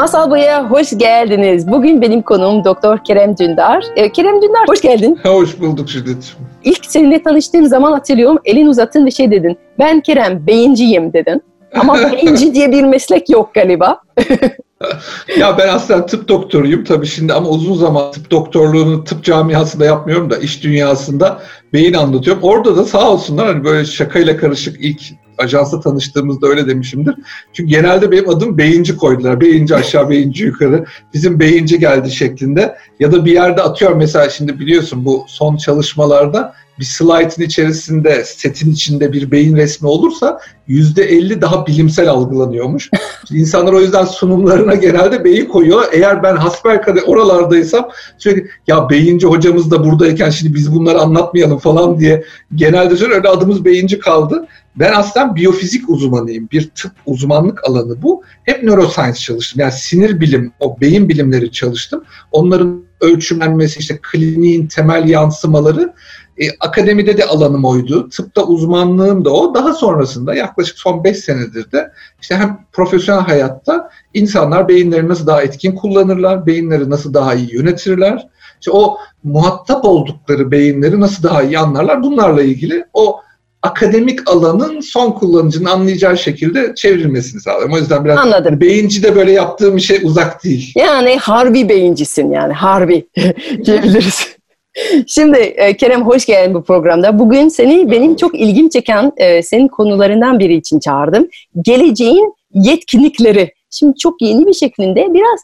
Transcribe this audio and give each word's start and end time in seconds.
Masal 0.00 0.30
Boy'a 0.30 0.70
hoş 0.70 0.98
geldiniz. 0.98 1.70
Bugün 1.70 2.02
benim 2.02 2.22
konuğum 2.22 2.64
Doktor 2.64 2.98
Kerem 3.04 3.36
Dündar. 3.38 3.84
Ee, 3.96 4.12
Kerem 4.12 4.42
Dündar 4.42 4.68
hoş 4.68 4.80
geldin. 4.80 5.18
Hoş 5.22 5.60
bulduk 5.60 5.90
Şiddet. 5.90 6.36
İlk 6.64 6.86
seninle 6.86 7.22
tanıştığım 7.22 7.66
zaman 7.66 7.92
hatırlıyorum 7.92 8.38
elin 8.44 8.66
uzattın 8.66 9.06
ve 9.06 9.10
şey 9.10 9.30
dedin. 9.30 9.58
Ben 9.78 10.00
Kerem 10.00 10.46
beyinciyim 10.46 11.12
dedin. 11.12 11.42
Ama 11.74 12.12
beyinci 12.12 12.54
diye 12.54 12.72
bir 12.72 12.84
meslek 12.84 13.30
yok 13.30 13.54
galiba. 13.54 14.00
ya 15.38 15.58
ben 15.58 15.68
aslında 15.68 16.06
tıp 16.06 16.28
doktoruyum 16.28 16.84
tabii 16.84 17.06
şimdi 17.06 17.32
ama 17.32 17.48
uzun 17.48 17.74
zaman 17.74 18.12
tıp 18.12 18.30
doktorluğunu 18.30 19.04
tıp 19.04 19.24
camiasında 19.24 19.84
yapmıyorum 19.84 20.30
da 20.30 20.38
iş 20.38 20.64
dünyasında 20.64 21.40
beyin 21.72 21.94
anlatıyorum. 21.94 22.42
Orada 22.42 22.76
da 22.76 22.84
sağ 22.84 23.10
olsunlar 23.10 23.46
hani 23.46 23.64
böyle 23.64 23.84
şakayla 23.84 24.36
karışık 24.36 24.76
ilk 24.80 25.00
ajansa 25.38 25.80
tanıştığımızda 25.80 26.46
öyle 26.46 26.66
demişimdir. 26.66 27.14
Çünkü 27.52 27.70
genelde 27.70 28.10
benim 28.10 28.28
adım 28.28 28.58
beyinci 28.58 28.96
koydular. 28.96 29.40
Beyinci 29.40 29.74
aşağı, 29.74 30.10
beyinci 30.10 30.44
yukarı. 30.44 30.84
Bizim 31.14 31.40
beyinci 31.40 31.78
geldi 31.78 32.10
şeklinde. 32.10 32.76
Ya 33.00 33.12
da 33.12 33.24
bir 33.24 33.32
yerde 33.32 33.62
atıyor 33.62 33.92
mesela 33.92 34.30
şimdi 34.30 34.58
biliyorsun 34.58 35.04
bu 35.04 35.24
son 35.28 35.56
çalışmalarda 35.56 36.54
bir 36.80 36.84
slide'ın 36.84 37.44
içerisinde, 37.44 38.24
setin 38.24 38.72
içinde 38.72 39.12
bir 39.12 39.30
beyin 39.30 39.56
resmi 39.56 39.88
olursa 39.88 40.40
yüzde 40.68 41.04
elli 41.04 41.40
daha 41.40 41.66
bilimsel 41.66 42.08
algılanıyormuş. 42.08 42.90
İnsanlar 43.30 43.72
o 43.72 43.80
yüzden 43.80 44.04
sunumlarına 44.04 44.74
genelde 44.74 45.24
beyin 45.24 45.46
koyuyor. 45.46 45.84
Eğer 45.92 46.22
ben 46.22 46.36
hasbelkader 46.36 47.02
oralardaysam 47.06 47.88
sürekli 48.18 48.50
ya 48.66 48.90
beyinci 48.90 49.26
hocamız 49.26 49.70
da 49.70 49.84
buradayken 49.84 50.30
şimdi 50.30 50.54
biz 50.54 50.74
bunları 50.74 51.00
anlatmayalım 51.00 51.58
falan 51.60 52.00
diye 52.00 52.24
genelde 52.54 52.96
söylüyor. 52.96 53.18
Öyle 53.18 53.28
adımız 53.28 53.64
beyinci 53.64 53.98
kaldı. 53.98 54.46
Ben 54.76 54.92
aslında 54.92 55.36
biyofizik 55.36 55.88
uzmanıyım. 55.88 56.48
Bir 56.52 56.70
tıp 56.70 56.92
uzmanlık 57.06 57.68
alanı 57.68 58.02
bu. 58.02 58.22
Hep 58.44 58.62
neuroscience 58.62 59.18
çalıştım. 59.20 59.60
Yani 59.60 59.72
sinir 59.72 60.20
bilim, 60.20 60.52
o 60.60 60.80
beyin 60.80 61.08
bilimleri 61.08 61.52
çalıştım. 61.52 62.04
Onların 62.32 62.84
ölçümlenmesi, 63.00 63.80
işte 63.80 63.98
kliniğin 64.02 64.66
temel 64.66 65.08
yansımaları 65.08 65.94
e, 66.40 66.44
akademide 66.60 67.18
de 67.18 67.24
alanım 67.24 67.64
oydu. 67.64 68.08
Tıpta 68.08 68.44
uzmanlığım 68.44 69.24
da 69.24 69.30
o. 69.30 69.54
Daha 69.54 69.72
sonrasında 69.72 70.34
yaklaşık 70.34 70.78
son 70.78 71.04
5 71.04 71.16
senedir 71.16 71.72
de 71.72 71.92
işte 72.20 72.36
hem 72.36 72.58
profesyonel 72.72 73.22
hayatta 73.22 73.90
insanlar 74.14 74.68
beyinleri 74.68 75.08
nasıl 75.08 75.26
daha 75.26 75.42
etkin 75.42 75.74
kullanırlar, 75.74 76.46
beyinleri 76.46 76.90
nasıl 76.90 77.14
daha 77.14 77.34
iyi 77.34 77.54
yönetirler. 77.54 78.28
İşte 78.60 78.70
o 78.70 78.96
muhatap 79.24 79.84
oldukları 79.84 80.50
beyinleri 80.50 81.00
nasıl 81.00 81.22
daha 81.22 81.42
iyi 81.42 81.58
anlarlar. 81.58 82.02
Bunlarla 82.02 82.42
ilgili 82.42 82.84
o 82.94 83.20
akademik 83.62 84.30
alanın 84.30 84.80
son 84.80 85.10
kullanıcının 85.10 85.64
anlayacağı 85.64 86.18
şekilde 86.18 86.74
çevrilmesini 86.76 87.40
sağlıyorum. 87.40 87.74
O 87.74 87.78
yüzden 87.78 88.04
biraz 88.04 88.18
Anladım. 88.18 88.60
beyinci 88.60 89.02
de 89.02 89.16
böyle 89.16 89.32
yaptığım 89.32 89.76
bir 89.76 89.80
şey 89.80 90.00
uzak 90.04 90.44
değil. 90.44 90.72
Yani 90.76 91.16
harbi 91.16 91.68
beyincisin 91.68 92.30
yani 92.32 92.52
harbi 92.52 93.06
diyebiliriz. 93.64 94.26
Şimdi 95.06 95.38
e, 95.38 95.76
Kerem 95.76 96.02
hoş 96.02 96.26
geldin 96.26 96.54
bu 96.54 96.64
programda. 96.64 97.18
Bugün 97.18 97.48
seni 97.48 97.90
benim 97.90 98.16
çok 98.16 98.34
ilgim 98.40 98.68
çeken 98.68 99.12
e, 99.16 99.42
senin 99.42 99.68
konularından 99.68 100.38
biri 100.38 100.54
için 100.54 100.78
çağırdım. 100.78 101.28
Geleceğin 101.62 102.34
yetkinlikleri. 102.54 103.52
Şimdi 103.70 103.96
çok 103.98 104.22
yeni 104.22 104.46
bir 104.46 104.52
şeklinde 104.52 105.14
biraz 105.14 105.40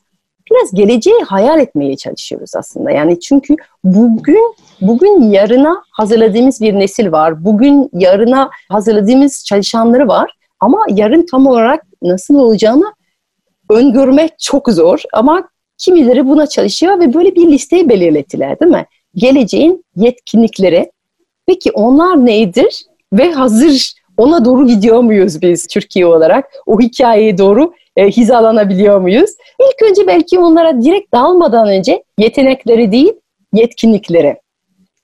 biraz 0.51 0.75
geleceği 0.75 1.21
hayal 1.27 1.61
etmeye 1.61 1.97
çalışıyoruz 1.97 2.51
aslında. 2.57 2.91
Yani 2.91 3.21
çünkü 3.21 3.57
bugün 3.85 4.55
bugün 4.81 5.31
yarına 5.31 5.83
hazırladığımız 5.91 6.61
bir 6.61 6.75
nesil 6.75 7.13
var. 7.13 7.45
Bugün 7.45 7.91
yarına 7.93 8.51
hazırladığımız 8.69 9.45
çalışanları 9.45 10.09
var. 10.09 10.31
Ama 10.61 10.87
yarın 10.91 11.27
tam 11.31 11.47
olarak 11.47 11.87
nasıl 12.03 12.35
olacağını 12.35 12.95
öngörmek 13.71 14.39
çok 14.39 14.69
zor. 14.69 15.03
Ama 15.13 15.49
kimileri 15.79 16.29
buna 16.29 16.47
çalışıyor 16.47 17.01
ve 17.01 17.15
böyle 17.15 17.35
bir 17.35 17.47
listeyi 17.47 17.89
belirlettiler 17.89 18.61
değil 18.61 18.73
mi? 18.73 18.87
Geleceğin 19.15 19.85
yetkinlikleri. 19.97 20.91
Peki 21.47 21.73
onlar 21.73 22.27
nedir? 22.27 22.85
Ve 23.13 23.33
hazır 23.33 23.95
ona 24.17 24.45
doğru 24.45 24.67
gidiyor 24.67 25.01
muyuz 25.01 25.43
biz 25.43 25.67
Türkiye 25.67 26.07
olarak? 26.07 26.45
O 26.67 26.81
hikayeye 26.81 27.39
doğru 27.39 27.73
e, 27.97 28.09
hizalanabiliyor 28.09 29.01
muyuz? 29.01 29.31
İlk 29.61 29.91
önce 29.91 30.07
belki 30.07 30.39
onlara 30.39 30.83
direkt 30.83 31.15
dalmadan 31.15 31.69
önce 31.69 32.03
yetenekleri 32.19 32.93
değil, 32.93 33.13
yetkinlikleri. 33.53 34.37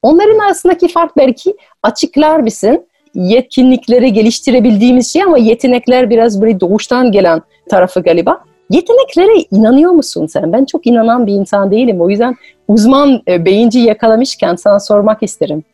Onların 0.02 0.38
arasındaki 0.38 0.88
fark 0.88 1.16
belki 1.16 1.56
açıklar 1.82 2.40
mısın? 2.40 2.86
Yetkinlikleri 3.14 4.12
geliştirebildiğimiz 4.12 5.12
şey 5.12 5.22
ama 5.22 5.38
yetenekler 5.38 6.10
biraz 6.10 6.42
böyle 6.42 6.60
doğuştan 6.60 7.12
gelen 7.12 7.42
tarafı 7.70 8.00
galiba. 8.00 8.44
Yeteneklere 8.70 9.46
inanıyor 9.50 9.90
musun 9.92 10.26
sen? 10.26 10.52
Ben 10.52 10.64
çok 10.64 10.86
inanan 10.86 11.26
bir 11.26 11.32
insan 11.32 11.70
değilim. 11.70 12.00
O 12.00 12.10
yüzden 12.10 12.36
uzman 12.68 13.22
e, 13.28 13.44
beyinci 13.44 13.78
yakalamışken 13.78 14.56
sana 14.56 14.80
sormak 14.80 15.22
isterim. 15.22 15.64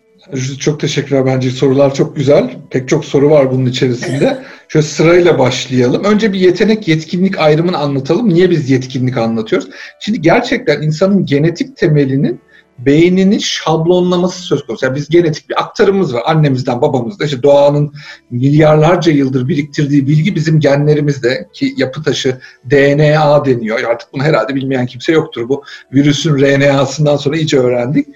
Çok 0.59 0.81
teşekkürler 0.81 1.27
bence 1.27 1.51
sorular 1.51 1.95
çok 1.95 2.17
güzel. 2.17 2.57
Pek 2.71 2.89
çok 2.89 3.05
soru 3.05 3.31
var 3.31 3.51
bunun 3.53 3.67
içerisinde. 3.67 4.43
Şöyle 4.69 4.87
sırayla 4.87 5.39
başlayalım. 5.39 6.05
Önce 6.05 6.33
bir 6.33 6.39
yetenek 6.39 6.89
yetkinlik 6.89 7.39
ayrımını 7.39 7.79
anlatalım. 7.79 8.29
Niye 8.29 8.51
biz 8.51 8.71
yetkinlik 8.71 9.17
anlatıyoruz? 9.17 9.69
Şimdi 10.01 10.21
gerçekten 10.21 10.83
insanın 10.83 11.27
genetik 11.27 11.77
temelinin 11.77 12.41
beynini 12.79 13.43
şablonlaması 13.43 14.43
söz 14.43 14.67
konusu. 14.67 14.87
Yani 14.87 14.97
biz 14.97 15.09
genetik 15.09 15.49
bir 15.49 15.63
aktarımız 15.63 16.15
var. 16.15 16.23
Annemizden, 16.27 16.81
babamızda 16.83 17.25
işte 17.25 17.43
doğanın 17.43 17.93
milyarlarca 18.31 19.13
yıldır 19.13 19.49
biriktirdiği 19.49 20.07
bilgi 20.07 20.35
bizim 20.35 20.61
genlerimizde 20.61 21.49
ki 21.53 21.75
yapı 21.77 22.03
taşı 22.03 22.41
DNA 22.71 23.45
deniyor. 23.45 23.81
Artık 23.83 24.13
bunu 24.13 24.23
herhalde 24.23 24.55
bilmeyen 24.55 24.87
kimse 24.87 25.13
yoktur. 25.13 25.49
Bu 25.49 25.63
virüsün 25.93 26.39
RNA'sından 26.39 27.17
sonra 27.17 27.37
iyice 27.37 27.59
öğrendik. 27.59 28.07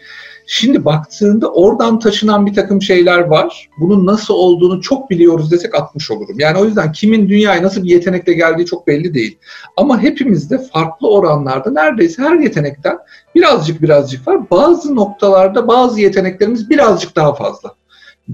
Şimdi 0.47 0.85
baktığında 0.85 1.53
oradan 1.53 1.99
taşınan 1.99 2.47
bir 2.47 2.55
takım 2.55 2.83
şeyler 2.83 3.19
var. 3.19 3.69
Bunun 3.79 4.07
nasıl 4.07 4.35
olduğunu 4.35 4.81
çok 4.81 5.11
biliyoruz 5.11 5.51
desek 5.51 5.75
atmış 5.75 6.11
olurum. 6.11 6.39
Yani 6.39 6.59
o 6.59 6.65
yüzden 6.65 6.93
kimin 6.93 7.29
dünyaya 7.29 7.63
nasıl 7.63 7.85
bir 7.85 7.91
yetenekle 7.91 8.33
geldiği 8.33 8.67
çok 8.67 8.87
belli 8.87 9.15
değil. 9.15 9.39
Ama 9.77 10.03
hepimizde 10.03 10.59
farklı 10.59 11.11
oranlarda 11.11 11.71
neredeyse 11.71 12.23
her 12.23 12.39
yetenekten 12.39 12.99
birazcık 13.35 13.83
birazcık 13.83 14.29
var. 14.29 14.51
Bazı 14.51 14.97
noktalarda 14.97 15.69
bazı 15.69 16.01
yeteneklerimiz 16.01 16.71
birazcık 16.71 17.17
daha 17.17 17.35
fazla. 17.35 17.75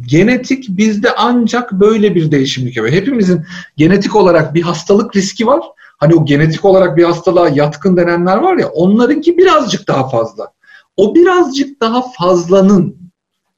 Genetik 0.01 0.69
bizde 0.69 1.09
ancak 1.17 1.73
böyle 1.73 2.15
bir 2.15 2.31
değişimlik 2.31 2.77
yapıyor. 2.77 2.97
Hepimizin 2.97 3.45
genetik 3.77 4.17
olarak 4.17 4.55
bir 4.55 4.63
hastalık 4.63 5.17
riski 5.17 5.47
var. 5.47 5.61
Hani 5.99 6.15
o 6.15 6.25
genetik 6.25 6.65
olarak 6.65 6.97
bir 6.97 7.05
hastalığa 7.05 7.49
yatkın 7.49 7.97
denenler 7.97 8.37
var 8.37 8.57
ya 8.57 8.69
onlarınki 8.69 9.39
birazcık 9.39 9.89
daha 9.89 10.09
fazla 10.09 10.53
o 10.99 11.15
birazcık 11.15 11.81
daha 11.81 12.03
fazlanın 12.13 12.97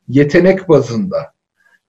yetenek 0.08 0.68
bazında 0.68 1.32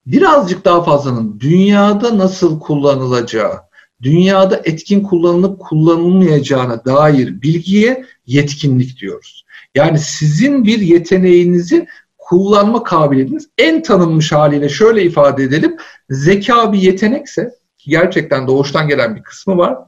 birazcık 0.06 0.64
daha 0.64 0.82
fazlanın 0.82 1.40
dünyada 1.40 2.18
nasıl 2.18 2.60
kullanılacağı, 2.60 3.60
dünyada 4.02 4.60
etkin 4.64 5.00
kullanılıp 5.02 5.60
kullanılmayacağına 5.60 6.84
dair 6.84 7.42
bilgiye 7.42 8.04
yetkinlik 8.26 9.00
diyoruz. 9.00 9.44
Yani 9.74 9.98
sizin 9.98 10.64
bir 10.64 10.78
yeteneğinizi 10.78 11.86
kullanma 12.18 12.82
kabiliyetiniz 12.82 13.48
en 13.58 13.82
tanınmış 13.82 14.32
haliyle 14.32 14.68
şöyle 14.68 15.02
ifade 15.02 15.42
edelim. 15.42 15.76
Zeka 16.10 16.72
bir 16.72 16.78
yetenekse 16.78 17.54
gerçekten 17.78 18.46
doğuştan 18.46 18.88
gelen 18.88 19.16
bir 19.16 19.22
kısmı 19.22 19.58
var. 19.58 19.78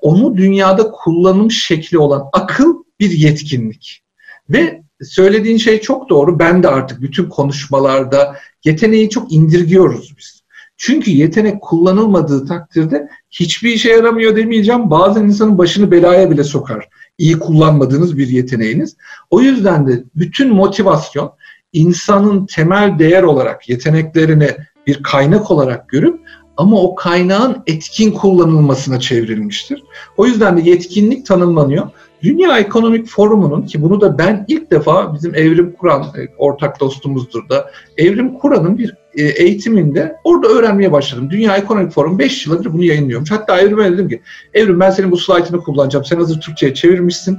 Onu 0.00 0.36
dünyada 0.36 0.90
kullanım 0.90 1.50
şekli 1.50 1.98
olan 1.98 2.24
akıl 2.32 2.74
bir 3.00 3.10
yetkinlik. 3.10 4.02
Ve 4.50 4.82
söylediğin 5.02 5.56
şey 5.56 5.80
çok 5.80 6.08
doğru. 6.08 6.38
Ben 6.38 6.62
de 6.62 6.68
artık 6.68 7.02
bütün 7.02 7.28
konuşmalarda 7.28 8.36
yeteneği 8.64 9.10
çok 9.10 9.32
indirgiyoruz 9.32 10.14
biz. 10.18 10.42
Çünkü 10.76 11.10
yetenek 11.10 11.60
kullanılmadığı 11.60 12.46
takdirde 12.46 13.08
hiçbir 13.30 13.72
işe 13.72 13.90
yaramıyor 13.90 14.36
demeyeceğim. 14.36 14.90
Bazen 14.90 15.24
insanın 15.24 15.58
başını 15.58 15.90
belaya 15.90 16.30
bile 16.30 16.44
sokar. 16.44 16.88
İyi 17.18 17.38
kullanmadığınız 17.38 18.18
bir 18.18 18.28
yeteneğiniz. 18.28 18.96
O 19.30 19.40
yüzden 19.40 19.86
de 19.86 20.04
bütün 20.16 20.54
motivasyon 20.54 21.32
insanın 21.72 22.46
temel 22.46 22.98
değer 22.98 23.22
olarak 23.22 23.68
yeteneklerini 23.68 24.50
bir 24.86 25.02
kaynak 25.02 25.50
olarak 25.50 25.88
görüp 25.88 26.20
ama 26.56 26.80
o 26.82 26.94
kaynağın 26.94 27.62
etkin 27.66 28.10
kullanılmasına 28.10 29.00
çevrilmiştir. 29.00 29.84
O 30.16 30.26
yüzden 30.26 30.56
de 30.56 30.70
yetkinlik 30.70 31.26
tanımlanıyor. 31.26 31.90
Dünya 32.22 32.58
Ekonomik 32.58 33.06
Forumu'nun 33.06 33.62
ki 33.62 33.82
bunu 33.82 34.00
da 34.00 34.18
ben 34.18 34.44
ilk 34.48 34.70
defa 34.70 35.14
bizim 35.14 35.34
Evrim 35.34 35.72
Kur'an 35.72 36.02
e, 36.02 36.28
ortak 36.38 36.80
dostumuzdur 36.80 37.48
da 37.48 37.70
Evrim 37.96 38.34
Kur'an'ın 38.34 38.78
bir 38.78 38.94
e, 39.14 39.22
eğitiminde 39.22 40.16
orada 40.24 40.48
öğrenmeye 40.48 40.92
başladım. 40.92 41.28
Dünya 41.30 41.56
Ekonomik 41.56 41.92
Forum 41.92 42.18
5 42.18 42.46
yıldır 42.46 42.72
bunu 42.72 42.84
yayınlıyormuş. 42.84 43.30
Hatta 43.30 43.60
Evrim'e 43.60 43.92
dedim 43.92 44.08
ki 44.08 44.20
Evrim 44.54 44.80
ben 44.80 44.90
senin 44.90 45.10
bu 45.10 45.16
slaytını 45.16 45.60
kullanacağım. 45.60 46.04
Sen 46.04 46.16
hazır 46.16 46.40
Türkçe'ye 46.40 46.74
çevirmişsin. 46.74 47.38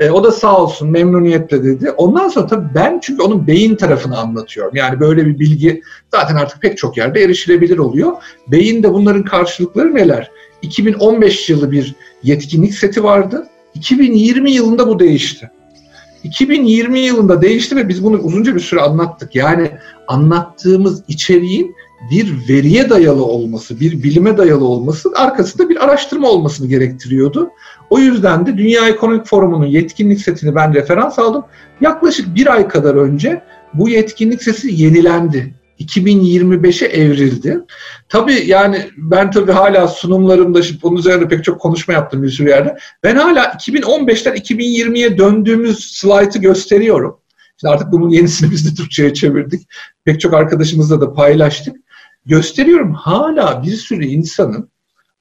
E, 0.00 0.10
o 0.10 0.24
da 0.24 0.32
sağ 0.32 0.62
olsun 0.62 0.90
memnuniyetle 0.90 1.64
dedi. 1.64 1.90
Ondan 1.90 2.28
sonra 2.28 2.46
tabii 2.46 2.74
ben 2.74 3.00
çünkü 3.02 3.22
onun 3.22 3.46
beyin 3.46 3.76
tarafını 3.76 4.18
anlatıyorum. 4.18 4.76
Yani 4.76 5.00
böyle 5.00 5.26
bir 5.26 5.38
bilgi 5.38 5.82
zaten 6.10 6.36
artık 6.36 6.62
pek 6.62 6.78
çok 6.78 6.96
yerde 6.96 7.22
erişilebilir 7.22 7.78
oluyor. 7.78 8.12
Beyin 8.48 8.82
de 8.82 8.92
bunların 8.92 9.24
karşılıkları 9.24 9.94
neler? 9.94 10.30
2015 10.62 11.50
yılı 11.50 11.72
bir 11.72 11.94
yetkinlik 12.22 12.74
seti 12.74 13.04
vardı. 13.04 13.46
2020 13.74 14.50
yılında 14.50 14.88
bu 14.88 14.98
değişti. 14.98 15.50
2020 16.24 17.00
yılında 17.00 17.42
değişti 17.42 17.76
ve 17.76 17.88
biz 17.88 18.04
bunu 18.04 18.18
uzunca 18.18 18.54
bir 18.54 18.60
süre 18.60 18.80
anlattık. 18.80 19.34
Yani 19.34 19.70
anlattığımız 20.08 21.02
içeriğin 21.08 21.74
bir 22.10 22.48
veriye 22.48 22.90
dayalı 22.90 23.24
olması, 23.24 23.80
bir 23.80 24.02
bilime 24.02 24.38
dayalı 24.38 24.64
olması 24.64 25.10
arkasında 25.16 25.68
bir 25.68 25.84
araştırma 25.84 26.28
olmasını 26.28 26.68
gerektiriyordu. 26.68 27.50
O 27.90 27.98
yüzden 27.98 28.46
de 28.46 28.58
Dünya 28.58 28.88
Ekonomik 28.88 29.26
Forumu'nun 29.26 29.66
yetkinlik 29.66 30.20
setini 30.20 30.54
ben 30.54 30.74
referans 30.74 31.18
aldım. 31.18 31.44
Yaklaşık 31.80 32.34
bir 32.34 32.52
ay 32.52 32.68
kadar 32.68 32.94
önce 32.94 33.42
bu 33.74 33.88
yetkinlik 33.88 34.42
seti 34.42 34.82
yenilendi. 34.82 35.54
2025'e 35.80 36.88
evrildi. 36.88 37.60
Tabii 38.08 38.42
yani 38.46 38.90
ben 38.96 39.30
tabii 39.30 39.52
hala 39.52 39.88
sunumlarımda 39.88 40.62
şimdi 40.62 40.82
bunun 40.82 40.96
üzerinde 40.96 41.28
pek 41.28 41.44
çok 41.44 41.60
konuşma 41.60 41.94
yaptım 41.94 42.22
bir 42.22 42.30
sürü 42.30 42.48
yerde. 42.48 42.76
Ben 43.02 43.16
hala 43.16 43.44
2015'ten 43.44 44.34
2020'ye 44.34 45.18
döndüğümüz 45.18 45.78
slaytı 45.78 46.38
gösteriyorum. 46.38 47.20
Şimdi 47.60 47.74
artık 47.74 47.92
bunun 47.92 48.10
yenisini 48.10 48.50
biz 48.50 48.70
de 48.70 48.74
Türkçe'ye 48.74 49.14
çevirdik. 49.14 49.68
Pek 50.04 50.20
çok 50.20 50.34
arkadaşımızla 50.34 51.00
da 51.00 51.12
paylaştık. 51.12 51.76
Gösteriyorum 52.26 52.94
hala 52.94 53.62
bir 53.62 53.72
sürü 53.72 54.06
insanın 54.06 54.70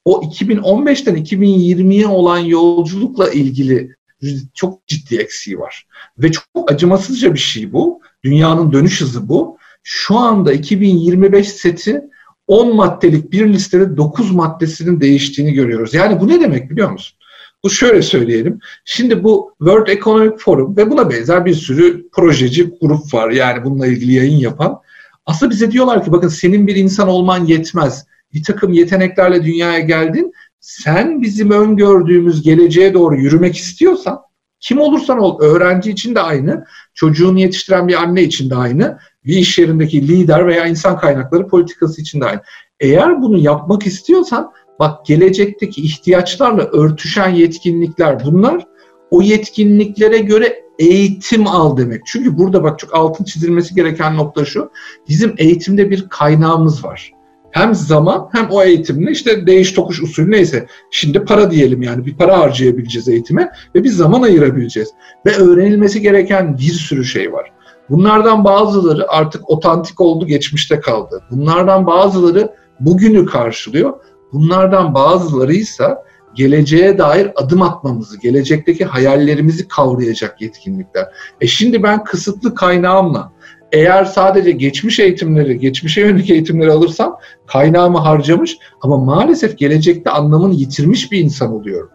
o 0.05 0.21
2015'ten 0.21 1.15
2020'ye 1.15 2.07
olan 2.07 2.37
yolculukla 2.37 3.29
ilgili 3.29 3.95
çok 4.53 4.87
ciddi 4.87 5.17
eksiği 5.17 5.59
var. 5.59 5.87
Ve 6.17 6.31
çok 6.31 6.71
acımasızca 6.71 7.33
bir 7.33 7.39
şey 7.39 7.73
bu. 7.73 8.01
Dünyanın 8.23 8.73
dönüş 8.73 9.01
hızı 9.01 9.29
bu. 9.29 9.58
Şu 9.83 10.17
anda 10.17 10.53
2025 10.53 11.49
seti 11.49 12.01
10 12.47 12.75
maddelik 12.75 13.31
bir 13.31 13.53
listede 13.53 13.97
9 13.97 14.31
maddesinin 14.31 15.01
değiştiğini 15.01 15.53
görüyoruz. 15.53 15.93
Yani 15.93 16.19
bu 16.19 16.27
ne 16.27 16.41
demek 16.41 16.69
biliyor 16.69 16.91
musun? 16.91 17.17
Bu 17.63 17.69
şöyle 17.69 18.01
söyleyelim. 18.01 18.59
Şimdi 18.85 19.23
bu 19.23 19.53
World 19.57 19.87
Economic 19.87 20.37
Forum 20.37 20.77
ve 20.77 20.91
buna 20.91 21.09
benzer 21.09 21.45
bir 21.45 21.53
sürü 21.53 22.09
projeci 22.09 22.73
grup 22.81 23.13
var. 23.13 23.29
Yani 23.29 23.65
bununla 23.65 23.87
ilgili 23.87 24.13
yayın 24.13 24.37
yapan. 24.37 24.79
Aslında 25.25 25.51
bize 25.51 25.71
diyorlar 25.71 26.05
ki 26.05 26.11
bakın 26.11 26.27
senin 26.27 26.67
bir 26.67 26.75
insan 26.75 27.07
olman 27.07 27.45
yetmez. 27.45 28.05
Bir 28.33 28.43
takım 28.43 28.73
yeteneklerle 28.73 29.43
dünyaya 29.43 29.79
geldin. 29.79 30.33
Sen 30.59 31.21
bizim 31.21 31.51
öngördüğümüz 31.51 32.41
geleceğe 32.41 32.93
doğru 32.93 33.15
yürümek 33.15 33.57
istiyorsan 33.57 34.19
kim 34.59 34.79
olursan 34.79 35.19
ol, 35.19 35.41
öğrenci 35.41 35.91
için 35.91 36.15
de 36.15 36.19
aynı, 36.19 36.65
çocuğunu 36.93 37.39
yetiştiren 37.39 37.87
bir 37.87 38.03
anne 38.03 38.23
için 38.23 38.49
de 38.49 38.55
aynı, 38.55 38.99
bir 39.25 39.37
iş 39.37 39.59
yerindeki 39.59 40.07
lider 40.07 40.47
veya 40.47 40.65
insan 40.65 40.97
kaynakları 40.97 41.47
politikası 41.47 42.01
için 42.01 42.21
de 42.21 42.25
aynı. 42.25 42.41
Eğer 42.79 43.21
bunu 43.21 43.37
yapmak 43.37 43.87
istiyorsan 43.87 44.51
bak 44.79 45.05
gelecekteki 45.05 45.81
ihtiyaçlarla 45.81 46.63
örtüşen 46.63 47.29
yetkinlikler 47.29 48.25
bunlar. 48.25 48.67
O 49.11 49.21
yetkinliklere 49.21 50.17
göre 50.17 50.63
eğitim 50.79 51.47
al 51.47 51.77
demek. 51.77 52.01
Çünkü 52.05 52.37
burada 52.37 52.63
bak 52.63 52.79
çok 52.79 52.95
altın 52.95 53.23
çizilmesi 53.23 53.75
gereken 53.75 54.17
nokta 54.17 54.45
şu. 54.45 54.71
Bizim 55.09 55.33
eğitimde 55.37 55.89
bir 55.89 56.09
kaynağımız 56.09 56.85
var. 56.85 57.11
Hem 57.51 57.75
zaman 57.75 58.29
hem 58.31 58.47
o 58.49 58.63
eğitimle 58.63 59.11
işte 59.11 59.47
değiş 59.47 59.71
tokuş 59.71 60.01
usulü 60.01 60.31
neyse. 60.31 60.67
Şimdi 60.91 61.25
para 61.25 61.51
diyelim 61.51 61.81
yani 61.81 62.05
bir 62.05 62.17
para 62.17 62.39
harcayabileceğiz 62.39 63.07
eğitime 63.07 63.51
ve 63.75 63.83
bir 63.83 63.89
zaman 63.89 64.21
ayırabileceğiz. 64.21 64.89
Ve 65.25 65.35
öğrenilmesi 65.35 66.01
gereken 66.01 66.57
bir 66.57 66.71
sürü 66.71 67.05
şey 67.05 67.33
var. 67.33 67.51
Bunlardan 67.89 68.43
bazıları 68.43 69.11
artık 69.11 69.49
otantik 69.49 70.01
oldu, 70.01 70.25
geçmişte 70.25 70.79
kaldı. 70.79 71.23
Bunlardan 71.31 71.87
bazıları 71.87 72.53
bugünü 72.79 73.25
karşılıyor. 73.25 73.93
Bunlardan 74.33 74.93
bazıları 74.93 75.53
ise 75.53 75.95
geleceğe 76.35 76.97
dair 76.97 77.31
adım 77.35 77.61
atmamızı, 77.61 78.19
gelecekteki 78.19 78.85
hayallerimizi 78.85 79.67
kavrayacak 79.67 80.41
yetkinlikler. 80.41 81.05
E 81.41 81.47
şimdi 81.47 81.83
ben 81.83 82.03
kısıtlı 82.03 82.55
kaynağımla 82.55 83.31
eğer 83.71 84.05
sadece 84.05 84.51
geçmiş 84.51 84.99
eğitimleri, 84.99 85.59
geçmişe 85.59 86.01
yönelik 86.01 86.29
eğitimleri 86.29 86.71
alırsam 86.71 87.17
kaynağımı 87.47 87.97
harcamış 87.97 88.57
ama 88.81 88.97
maalesef 88.97 89.57
gelecekte 89.57 90.09
anlamını 90.09 90.53
yitirmiş 90.53 91.11
bir 91.11 91.19
insan 91.19 91.53
oluyorum. 91.53 91.89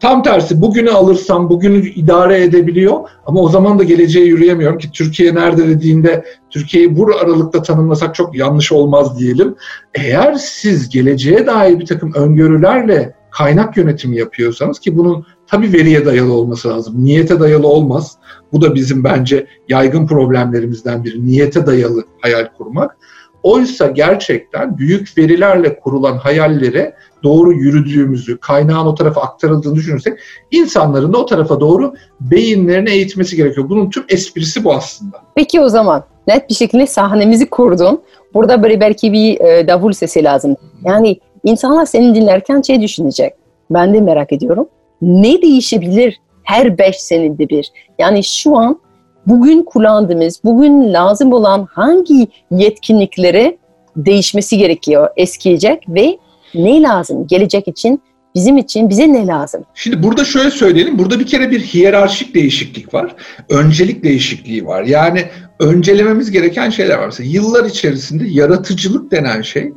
Tam 0.00 0.22
tersi 0.22 0.60
bugünü 0.60 0.90
alırsam 0.90 1.50
bugünü 1.50 1.88
idare 1.88 2.42
edebiliyor 2.42 3.08
ama 3.26 3.40
o 3.40 3.48
zaman 3.48 3.78
da 3.78 3.84
geleceğe 3.84 4.26
yürüyemiyorum 4.26 4.78
ki 4.78 4.90
Türkiye 4.92 5.34
nerede 5.34 5.68
dediğinde 5.68 6.24
Türkiye'yi 6.50 6.96
bu 6.96 7.16
aralıkta 7.16 7.62
tanımlasak 7.62 8.14
çok 8.14 8.36
yanlış 8.36 8.72
olmaz 8.72 9.18
diyelim. 9.18 9.54
Eğer 9.94 10.34
siz 10.34 10.88
geleceğe 10.88 11.46
dair 11.46 11.78
bir 11.78 11.86
takım 11.86 12.14
öngörülerle 12.14 13.14
kaynak 13.30 13.76
yönetimi 13.76 14.16
yapıyorsanız 14.16 14.78
ki 14.78 14.96
bunun 14.96 15.26
tabii 15.46 15.72
veriye 15.72 16.06
dayalı 16.06 16.32
olması 16.32 16.68
lazım. 16.68 17.04
Niyete 17.04 17.40
dayalı 17.40 17.66
olmaz. 17.66 18.16
Bu 18.52 18.62
da 18.62 18.74
bizim 18.74 19.04
bence 19.04 19.46
yaygın 19.68 20.06
problemlerimizden 20.06 21.04
biri. 21.04 21.26
Niyete 21.26 21.66
dayalı 21.66 22.04
hayal 22.20 22.48
kurmak. 22.58 22.96
Oysa 23.42 23.86
gerçekten 23.86 24.78
büyük 24.78 25.18
verilerle 25.18 25.80
kurulan 25.80 26.16
hayallere 26.16 26.94
doğru 27.22 27.52
yürüdüğümüzü, 27.52 28.38
kaynağın 28.38 28.86
o 28.86 28.94
tarafa 28.94 29.20
aktarıldığını 29.20 29.74
düşünürsek 29.74 30.18
insanların 30.50 31.12
da 31.12 31.18
o 31.18 31.26
tarafa 31.26 31.60
doğru 31.60 31.94
beyinlerini 32.20 32.90
eğitmesi 32.90 33.36
gerekiyor. 33.36 33.68
Bunun 33.68 33.90
tüm 33.90 34.04
esprisi 34.08 34.64
bu 34.64 34.74
aslında. 34.74 35.16
Peki 35.34 35.60
o 35.60 35.68
zaman 35.68 36.04
net 36.26 36.50
bir 36.50 36.54
şekilde 36.54 36.86
sahnemizi 36.86 37.50
kurdun. 37.50 38.02
Burada 38.34 38.62
böyle 38.62 38.80
belki 38.80 39.12
bir 39.12 39.40
e, 39.40 39.68
davul 39.68 39.92
sesi 39.92 40.24
lazım. 40.24 40.56
Yani 40.84 41.20
insanlar 41.44 41.86
seni 41.86 42.14
dinlerken 42.14 42.62
şey 42.62 42.82
düşünecek. 42.82 43.32
Ben 43.70 43.94
de 43.94 44.00
merak 44.00 44.32
ediyorum. 44.32 44.68
Ne 45.02 45.42
değişebilir 45.42 46.20
her 46.42 46.78
beş 46.78 46.96
senede 46.96 47.48
bir? 47.48 47.72
Yani 47.98 48.24
şu 48.24 48.56
an 48.56 48.80
bugün 49.26 49.62
kullandığımız, 49.62 50.40
bugün 50.44 50.92
lazım 50.92 51.32
olan 51.32 51.66
hangi 51.70 52.28
yetkinlikleri 52.50 53.58
değişmesi 53.96 54.58
gerekiyor, 54.58 55.08
eskiyecek 55.16 55.84
ve 55.88 56.18
ne 56.54 56.82
lazım 56.82 57.26
gelecek 57.26 57.68
için, 57.68 58.02
bizim 58.34 58.56
için 58.56 58.90
bize 58.90 59.12
ne 59.12 59.26
lazım? 59.26 59.64
Şimdi 59.74 60.02
burada 60.02 60.24
şöyle 60.24 60.50
söyleyelim, 60.50 60.98
burada 60.98 61.20
bir 61.20 61.26
kere 61.26 61.50
bir 61.50 61.60
hiyerarşik 61.60 62.34
değişiklik 62.34 62.94
var, 62.94 63.14
öncelik 63.48 64.04
değişikliği 64.04 64.66
var. 64.66 64.82
Yani 64.82 65.24
öncelememiz 65.60 66.30
gereken 66.30 66.70
şeyler 66.70 66.98
var. 66.98 67.06
Mesela 67.06 67.30
yıllar 67.30 67.64
içerisinde 67.64 68.24
yaratıcılık 68.28 69.10
denen 69.10 69.42
şey 69.42 69.72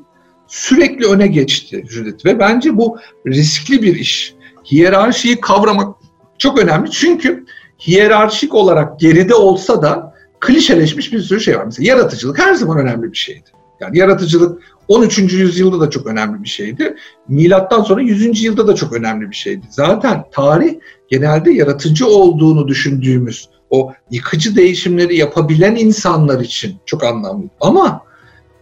sürekli 0.47 1.07
öne 1.07 1.27
geçti 1.27 1.83
Judith 1.89 2.25
ve 2.25 2.39
bence 2.39 2.77
bu 2.77 2.97
riskli 3.27 3.81
bir 3.81 3.95
iş. 3.95 4.33
Hiyerarşiyi 4.71 5.41
kavramak 5.41 5.95
çok 6.37 6.59
önemli 6.59 6.91
çünkü 6.91 7.45
hiyerarşik 7.87 8.55
olarak 8.55 8.99
geride 8.99 9.35
olsa 9.35 9.81
da 9.81 10.13
klişeleşmiş 10.39 11.13
bir 11.13 11.19
sürü 11.19 11.39
şey 11.39 11.57
var. 11.57 11.65
Mesela 11.65 11.87
yaratıcılık 11.87 12.39
her 12.39 12.53
zaman 12.53 12.77
önemli 12.77 13.11
bir 13.11 13.17
şeydi. 13.17 13.49
Yani 13.81 13.97
yaratıcılık 13.97 14.61
13. 14.87 15.17
yüzyılda 15.17 15.79
da 15.79 15.89
çok 15.89 16.07
önemli 16.07 16.43
bir 16.43 16.49
şeydi. 16.49 16.95
Milattan 17.27 17.83
sonra 17.83 18.01
100. 18.01 18.43
yılda 18.43 18.67
da 18.67 18.75
çok 18.75 18.93
önemli 18.93 19.29
bir 19.29 19.35
şeydi. 19.35 19.65
Zaten 19.69 20.23
tarih 20.31 20.73
genelde 21.09 21.51
yaratıcı 21.51 22.07
olduğunu 22.07 22.67
düşündüğümüz 22.67 23.49
o 23.69 23.93
yıkıcı 24.11 24.55
değişimleri 24.55 25.17
yapabilen 25.17 25.75
insanlar 25.75 26.39
için 26.39 26.75
çok 26.85 27.03
anlamlı. 27.03 27.45
Ama 27.61 28.01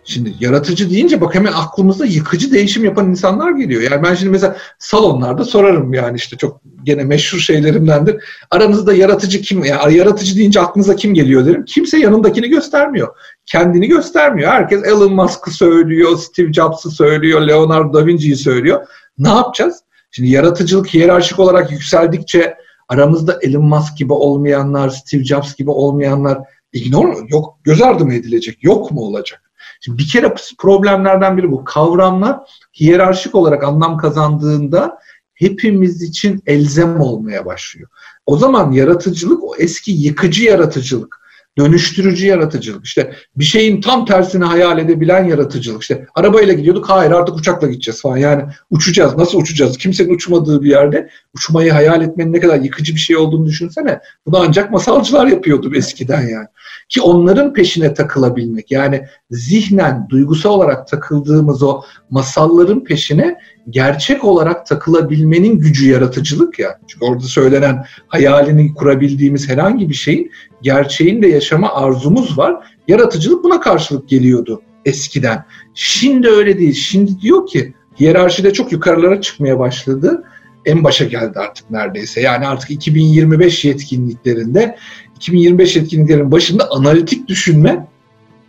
Şimdi 0.09 0.33
yaratıcı 0.39 0.89
deyince 0.89 1.21
bak 1.21 1.35
hemen 1.35 1.51
aklımızda 1.51 2.05
yıkıcı 2.05 2.51
değişim 2.51 2.85
yapan 2.85 3.09
insanlar 3.09 3.51
geliyor. 3.51 3.81
Yani 3.81 4.03
ben 4.03 4.15
şimdi 4.15 4.31
mesela 4.31 4.57
salonlarda 4.79 5.45
sorarım 5.45 5.93
yani 5.93 6.17
işte 6.17 6.37
çok 6.37 6.61
gene 6.83 7.03
meşhur 7.03 7.39
şeylerimdendir. 7.39 8.23
Aranızda 8.51 8.93
yaratıcı 8.93 9.41
kim? 9.41 9.63
Yani 9.63 9.97
yaratıcı 9.97 10.35
deyince 10.35 10.59
aklınıza 10.59 10.95
kim 10.95 11.13
geliyor 11.13 11.45
derim. 11.45 11.65
Kimse 11.65 11.97
yanındakini 11.99 12.49
göstermiyor. 12.49 13.07
Kendini 13.45 13.87
göstermiyor. 13.87 14.51
Herkes 14.51 14.83
Elon 14.83 15.13
Musk'ı 15.13 15.51
söylüyor, 15.51 16.17
Steve 16.17 16.53
Jobs'ı 16.53 16.91
söylüyor, 16.91 17.41
Leonardo 17.41 17.93
da 17.93 18.05
Vinci'yi 18.05 18.35
söylüyor. 18.35 18.87
Ne 19.17 19.29
yapacağız? 19.29 19.79
Şimdi 20.11 20.29
yaratıcılık 20.29 20.93
hiyerarşik 20.93 21.39
olarak 21.39 21.71
yükseldikçe 21.71 22.55
aramızda 22.87 23.39
Elon 23.41 23.65
Musk 23.65 23.97
gibi 23.97 24.13
olmayanlar, 24.13 24.89
Steve 24.89 25.23
Jobs 25.23 25.55
gibi 25.55 25.71
olmayanlar 25.71 26.39
ignore 26.73 27.17
yok 27.29 27.59
göz 27.63 27.81
ardı 27.81 28.05
mı 28.05 28.13
edilecek? 28.13 28.63
Yok 28.63 28.91
mu 28.91 29.01
olacak? 29.01 29.48
Şimdi 29.79 29.97
bir 29.97 30.07
kere 30.07 30.33
problemlerden 30.57 31.37
biri 31.37 31.51
bu. 31.51 31.63
Kavramlar 31.63 32.39
hiyerarşik 32.79 33.35
olarak 33.35 33.63
anlam 33.63 33.97
kazandığında 33.97 34.99
hepimiz 35.33 36.01
için 36.01 36.43
elzem 36.45 37.01
olmaya 37.01 37.45
başlıyor. 37.45 37.89
O 38.25 38.37
zaman 38.37 38.71
yaratıcılık 38.71 39.43
o 39.43 39.55
eski 39.55 39.91
yıkıcı 39.91 40.43
yaratıcılık, 40.43 41.19
dönüştürücü 41.57 42.25
yaratıcılık. 42.25 42.85
İşte 42.85 43.15
bir 43.35 43.43
şeyin 43.43 43.81
tam 43.81 44.05
tersini 44.05 44.43
hayal 44.43 44.79
edebilen 44.79 45.23
yaratıcılık. 45.25 45.81
İşte 45.81 46.07
arabayla 46.15 46.53
gidiyorduk, 46.53 46.89
hayır 46.89 47.11
artık 47.11 47.35
uçakla 47.35 47.67
gideceğiz 47.67 48.01
falan. 48.01 48.17
Yani 48.17 48.43
uçacağız, 48.69 49.17
nasıl 49.17 49.39
uçacağız? 49.39 49.77
Kimsenin 49.77 50.13
uçmadığı 50.13 50.63
bir 50.63 50.69
yerde 50.69 51.09
uçmayı 51.35 51.71
hayal 51.71 52.01
etmenin 52.01 52.33
ne 52.33 52.39
kadar 52.39 52.59
yıkıcı 52.59 52.95
bir 52.95 52.99
şey 52.99 53.17
olduğunu 53.17 53.45
düşünsene. 53.45 53.99
Bunu 54.25 54.37
ancak 54.37 54.71
masalcılar 54.71 55.27
yapıyordu 55.27 55.71
eskiden 55.75 56.21
yani. 56.21 56.47
Ki 56.89 57.01
onların 57.01 57.53
peşine 57.53 57.93
takılabilmek 57.93 58.71
yani 58.71 59.05
zihnen, 59.31 60.07
duygusal 60.09 60.49
olarak 60.49 60.87
takıldığımız 60.87 61.63
o 61.63 61.81
masalların 62.09 62.83
peşine 62.83 63.37
gerçek 63.69 64.23
olarak 64.23 64.65
takılabilmenin 64.65 65.59
gücü 65.59 65.89
yaratıcılık 65.89 66.59
ya. 66.59 66.79
Çünkü 66.87 67.05
orada 67.05 67.23
söylenen 67.23 67.85
hayalini 68.07 68.73
kurabildiğimiz 68.73 69.49
herhangi 69.49 69.89
bir 69.89 69.93
şeyin 69.93 70.31
gerçeğin 70.61 71.21
de 71.21 71.27
yaşama 71.27 71.73
arzumuz 71.73 72.37
var. 72.37 72.55
Yaratıcılık 72.87 73.43
buna 73.43 73.59
karşılık 73.59 74.09
geliyordu 74.09 74.61
eskiden. 74.85 75.45
Şimdi 75.73 76.29
öyle 76.29 76.59
değil. 76.59 76.73
Şimdi 76.73 77.21
diyor 77.21 77.47
ki 77.47 77.73
hiyerarşide 77.99 78.53
çok 78.53 78.71
yukarılara 78.71 79.21
çıkmaya 79.21 79.59
başladı. 79.59 80.23
En 80.65 80.83
başa 80.83 81.05
geldi 81.05 81.39
artık 81.39 81.71
neredeyse. 81.71 82.21
Yani 82.21 82.47
artık 82.47 82.69
2025 82.71 83.65
yetkinliklerinde 83.65 84.77
2025 85.15 85.75
yetkinliklerin 85.75 86.31
başında 86.31 86.71
analitik 86.71 87.27
düşünme 87.27 87.87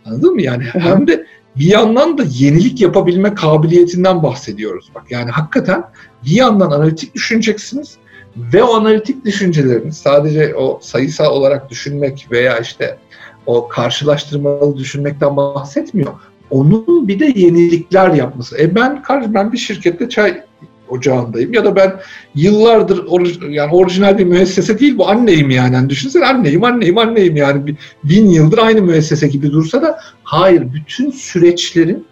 anladın 0.05 0.33
mı? 0.33 0.41
Yani 0.41 0.63
hem 0.63 1.07
de 1.07 1.25
bir 1.55 1.65
yandan 1.65 2.17
da 2.17 2.23
yenilik 2.29 2.81
yapabilme 2.81 3.33
kabiliyetinden 3.33 4.23
bahsediyoruz. 4.23 4.91
Bak 4.95 5.03
yani 5.09 5.31
hakikaten 5.31 5.83
bir 6.25 6.31
yandan 6.31 6.71
analitik 6.71 7.15
düşüneceksiniz 7.15 7.97
ve 8.37 8.63
o 8.63 8.73
analitik 8.73 9.25
düşünceleriniz 9.25 9.97
sadece 9.97 10.55
o 10.55 10.79
sayısal 10.81 11.31
olarak 11.31 11.69
düşünmek 11.69 12.27
veya 12.31 12.59
işte 12.59 12.97
o 13.45 13.67
karşılaştırmalı 13.67 14.77
düşünmekten 14.77 15.37
bahsetmiyor. 15.37 16.13
Onun 16.49 17.07
bir 17.07 17.19
de 17.19 17.25
yenilikler 17.35 18.13
yapması. 18.13 18.57
E 18.57 18.75
ben 18.75 19.03
ben 19.09 19.51
bir 19.51 19.57
şirkette 19.57 20.09
çay 20.09 20.43
ocağındayım 20.91 21.53
ya 21.53 21.65
da 21.65 21.75
ben 21.75 21.99
yıllardır 22.35 23.05
or, 23.07 23.49
yani 23.49 23.73
orijinal 23.73 24.17
bir 24.17 24.25
müessese 24.25 24.79
değil 24.79 24.97
bu 24.97 25.09
anneyim 25.09 25.49
yani. 25.49 25.75
yani 25.75 25.89
düşünsene 25.89 26.25
anneyim 26.25 26.63
anneyim 26.63 26.97
anneyim 26.97 27.35
yani 27.35 27.75
bin 28.03 28.29
yıldır 28.29 28.57
aynı 28.57 28.81
müessese 28.81 29.27
gibi 29.27 29.51
dursa 29.51 29.81
da 29.81 29.99
hayır 30.23 30.73
bütün 30.73 31.11
süreçlerin 31.11 32.05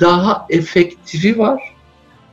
daha 0.00 0.46
efektifi 0.50 1.38
var 1.38 1.62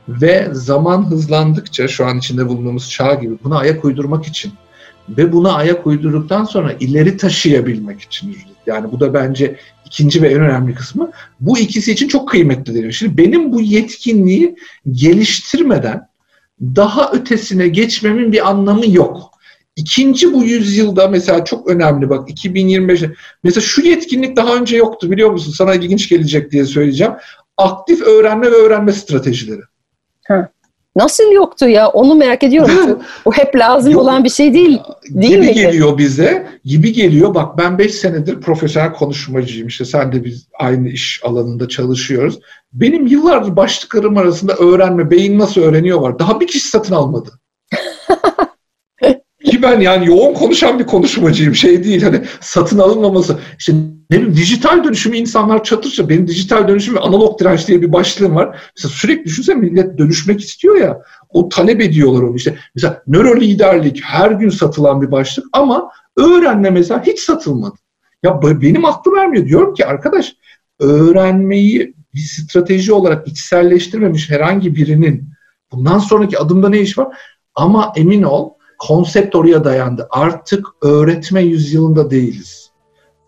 ve 0.08 0.48
zaman 0.52 1.10
hızlandıkça 1.10 1.88
şu 1.88 2.06
an 2.06 2.18
içinde 2.18 2.48
bulunduğumuz 2.48 2.90
çağ 2.90 3.14
gibi 3.14 3.34
buna 3.44 3.58
ayak 3.58 3.84
uydurmak 3.84 4.26
için 4.26 4.52
ve 5.08 5.32
buna 5.32 5.52
ayak 5.52 5.86
uydurduktan 5.86 6.44
sonra 6.44 6.72
ileri 6.80 7.16
taşıyabilmek 7.16 8.00
için 8.00 8.36
yani 8.66 8.92
bu 8.92 9.00
da 9.00 9.14
bence 9.14 9.56
ikinci 9.86 10.22
ve 10.22 10.28
en 10.28 10.40
önemli 10.40 10.74
kısmı. 10.74 11.10
Bu 11.40 11.58
ikisi 11.58 11.92
için 11.92 12.08
çok 12.08 12.28
kıymetli 12.28 12.74
deniyor. 12.74 12.92
Şimdi 12.92 13.18
benim 13.18 13.52
bu 13.52 13.60
yetkinliği 13.60 14.56
geliştirmeden 14.92 16.08
daha 16.60 17.12
ötesine 17.12 17.68
geçmemin 17.68 18.32
bir 18.32 18.50
anlamı 18.50 18.90
yok. 18.90 19.30
İkinci 19.76 20.32
bu 20.32 20.44
yüzyılda 20.44 21.08
mesela 21.08 21.44
çok 21.44 21.68
önemli 21.68 22.10
bak 22.10 22.30
2025 22.30 23.02
mesela 23.44 23.64
şu 23.64 23.82
yetkinlik 23.82 24.36
daha 24.36 24.56
önce 24.56 24.76
yoktu 24.76 25.10
biliyor 25.10 25.30
musun? 25.30 25.52
Sana 25.52 25.74
ilginç 25.74 26.08
gelecek 26.08 26.52
diye 26.52 26.64
söyleyeceğim. 26.64 27.12
Aktif 27.56 28.02
öğrenme 28.02 28.46
ve 28.46 28.54
öğrenme 28.54 28.92
stratejileri. 28.92 29.60
Ha. 30.26 30.53
Nasıl 30.96 31.32
yoktu 31.32 31.68
ya? 31.68 31.88
Onu 31.88 32.14
merak 32.14 32.42
ediyorum. 32.42 32.98
o 33.24 33.32
hep 33.32 33.56
lazım 33.56 33.92
Yok. 33.92 34.02
olan 34.02 34.24
bir 34.24 34.28
şey 34.28 34.54
değil. 34.54 34.78
Değil 35.10 35.32
gibi 35.32 35.46
mi? 35.46 35.52
geliyor 35.52 35.98
bize. 35.98 36.46
Gibi 36.64 36.92
geliyor. 36.92 37.34
Bak 37.34 37.58
ben 37.58 37.78
5 37.78 37.94
senedir 37.94 38.40
profesyonel 38.40 38.92
konuşmacıyım. 38.92 39.68
İşte 39.68 39.84
sen 39.84 40.12
de 40.12 40.24
biz 40.24 40.48
aynı 40.58 40.88
iş 40.88 41.20
alanında 41.24 41.68
çalışıyoruz. 41.68 42.38
Benim 42.72 43.06
yıllardır 43.06 43.56
başlıklarım 43.56 44.16
arasında 44.16 44.54
öğrenme, 44.54 45.10
beyin 45.10 45.38
nasıl 45.38 45.60
öğreniyor 45.60 46.00
var. 46.00 46.18
Daha 46.18 46.40
bir 46.40 46.46
kişi 46.46 46.68
satın 46.68 46.94
almadı. 46.94 47.30
Ben 49.64 49.80
yani 49.80 50.06
yoğun 50.06 50.34
konuşan 50.34 50.78
bir 50.78 50.86
konuşmacıyım. 50.86 51.54
Şey 51.54 51.84
değil 51.84 52.02
hani 52.02 52.20
satın 52.40 52.78
alınmaması. 52.78 53.38
İşte 53.58 53.72
ne 54.10 54.16
bileyim 54.16 54.36
dijital 54.36 54.84
dönüşümü 54.84 55.16
insanlar 55.16 55.64
çatırsa 55.64 56.08
benim 56.08 56.28
dijital 56.28 56.68
dönüşüm 56.68 56.94
ve 56.94 57.00
analog 57.00 57.40
direnç 57.40 57.68
diye 57.68 57.82
bir 57.82 57.92
başlığım 57.92 58.34
var. 58.34 58.58
Mesela 58.76 58.92
sürekli 58.92 59.24
düşünsene 59.24 59.56
millet 59.56 59.98
dönüşmek 59.98 60.40
istiyor 60.40 60.76
ya. 60.76 61.00
O 61.28 61.48
talep 61.48 61.80
ediyorlar 61.80 62.22
onu 62.22 62.36
işte. 62.36 62.58
Mesela 62.74 63.02
nöro 63.06 63.40
liderlik 63.40 64.02
her 64.04 64.30
gün 64.30 64.48
satılan 64.48 65.02
bir 65.02 65.10
başlık 65.10 65.46
ama 65.52 65.90
öğrenme 66.16 66.70
mesela 66.70 67.02
hiç 67.06 67.20
satılmadı. 67.20 67.76
Ya 68.22 68.40
benim 68.42 68.84
aklım 68.84 69.14
vermiyor. 69.14 69.46
Diyorum 69.46 69.74
ki 69.74 69.86
arkadaş 69.86 70.34
öğrenmeyi 70.80 71.94
bir 72.14 72.20
strateji 72.20 72.92
olarak 72.92 73.28
içselleştirmemiş 73.28 74.30
herhangi 74.30 74.76
birinin 74.76 75.28
bundan 75.72 75.98
sonraki 75.98 76.38
adımda 76.38 76.68
ne 76.68 76.80
iş 76.80 76.98
var? 76.98 77.08
Ama 77.54 77.92
emin 77.96 78.22
ol 78.22 78.50
konsept 78.86 79.34
oraya 79.34 79.64
dayandı. 79.64 80.08
Artık 80.10 80.66
öğretme 80.82 81.42
yüzyılında 81.42 82.10
değiliz. 82.10 82.70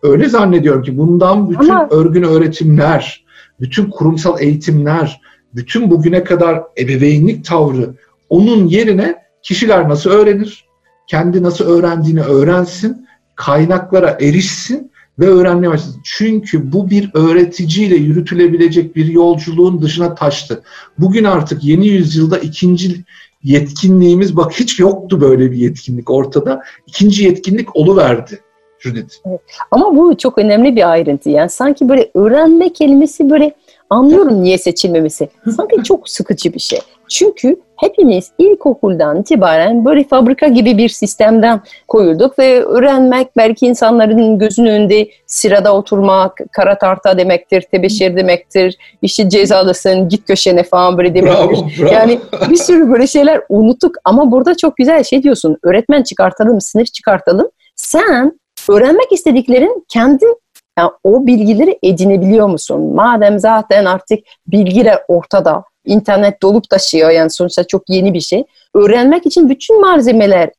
Öyle 0.03 0.29
zannediyorum 0.29 0.83
ki 0.83 0.97
bundan 0.97 1.49
bütün 1.49 1.69
Ama... 1.69 1.87
örgün 1.91 2.23
öğretimler, 2.23 3.25
bütün 3.59 3.89
kurumsal 3.89 4.41
eğitimler, 4.41 5.21
bütün 5.55 5.89
bugüne 5.91 6.23
kadar 6.23 6.63
ebeveynlik 6.79 7.45
tavrı 7.45 7.93
onun 8.29 8.67
yerine 8.67 9.15
kişiler 9.43 9.89
nasıl 9.89 10.09
öğrenir, 10.09 10.65
kendi 11.07 11.43
nasıl 11.43 11.65
öğrendiğini 11.65 12.21
öğrensin, 12.21 13.07
kaynaklara 13.35 14.17
erişsin 14.21 14.91
ve 15.19 15.25
öğrenmeye 15.25 15.69
başlasın. 15.69 16.01
Çünkü 16.03 16.71
bu 16.71 16.89
bir 16.89 17.11
öğreticiyle 17.13 17.95
yürütülebilecek 17.95 18.95
bir 18.95 19.05
yolculuğun 19.05 19.81
dışına 19.81 20.15
taştı. 20.15 20.63
Bugün 20.99 21.23
artık 21.23 21.63
yeni 21.63 21.87
yüzyılda 21.87 22.37
ikinci 22.37 23.03
yetkinliğimiz 23.47 24.37
bak 24.37 24.51
hiç 24.59 24.79
yoktu 24.79 25.21
böyle 25.21 25.51
bir 25.51 25.57
yetkinlik 25.57 26.09
ortada. 26.09 26.61
İkinci 26.87 27.23
yetkinlik 27.23 27.75
oluverdi. 27.75 28.39
Judith. 28.79 29.15
Evet. 29.25 29.41
Ama 29.71 29.97
bu 29.97 30.17
çok 30.17 30.37
önemli 30.37 30.75
bir 30.75 30.91
ayrıntı. 30.91 31.29
Yani 31.29 31.49
sanki 31.49 31.89
böyle 31.89 32.11
öğrenme 32.13 32.73
kelimesi 32.73 33.29
böyle 33.29 33.55
anlıyorum 33.89 34.43
niye 34.43 34.57
seçilmemesi. 34.57 35.29
Sanki 35.55 35.83
çok 35.83 36.09
sıkıcı 36.09 36.53
bir 36.53 36.59
şey. 36.59 36.79
Çünkü 37.09 37.59
hepimiz 37.77 38.31
ilkokuldan 38.37 39.21
itibaren 39.21 39.85
böyle 39.85 40.03
fabrika 40.03 40.47
gibi 40.47 40.77
bir 40.77 40.89
sistemden 40.89 41.61
koyulduk 41.87 42.39
ve 42.39 42.63
öğrenmek 42.63 43.37
belki 43.37 43.65
insanların 43.65 44.39
gözünün 44.39 44.69
önünde 44.69 45.09
sırada 45.25 45.75
oturmak, 45.75 46.37
kara 46.51 46.77
tarta 46.77 47.17
demektir, 47.17 47.61
tebeşir 47.61 48.15
demektir, 48.15 48.77
işte 49.01 49.29
cezalısın, 49.29 50.09
git 50.09 50.27
köşene 50.27 50.63
falan 50.63 50.97
böyle 50.97 51.15
demektir. 51.15 51.37
Bravo, 51.37 51.67
bravo. 51.79 51.93
Yani 51.93 52.19
bir 52.49 52.55
sürü 52.55 52.91
böyle 52.91 53.07
şeyler 53.07 53.41
unuttuk 53.49 53.95
ama 54.03 54.31
burada 54.31 54.57
çok 54.57 54.77
güzel 54.77 55.03
şey 55.03 55.23
diyorsun. 55.23 55.57
Öğretmen 55.63 56.03
çıkartalım, 56.03 56.61
sınıf 56.61 56.93
çıkartalım. 56.93 57.49
Sen 57.75 58.39
öğrenmek 58.69 59.11
istediklerin 59.11 59.85
kendin 59.89 60.37
yani 60.77 60.91
o 61.03 61.27
bilgileri 61.27 61.79
edinebiliyor 61.83 62.47
musun? 62.47 62.95
Madem 62.95 63.39
zaten 63.39 63.85
artık 63.85 64.19
bilgiler 64.47 64.99
ortada, 65.07 65.63
internet 65.87 66.41
dolup 66.41 66.69
taşıyor 66.69 67.09
yani 67.09 67.29
sonuçta 67.29 67.63
çok 67.63 67.89
yeni 67.89 68.13
bir 68.13 68.21
şey. 68.21 68.43
Öğrenmek 68.75 69.25
için 69.25 69.49
bütün 69.49 69.81
malzemeler 69.81 70.49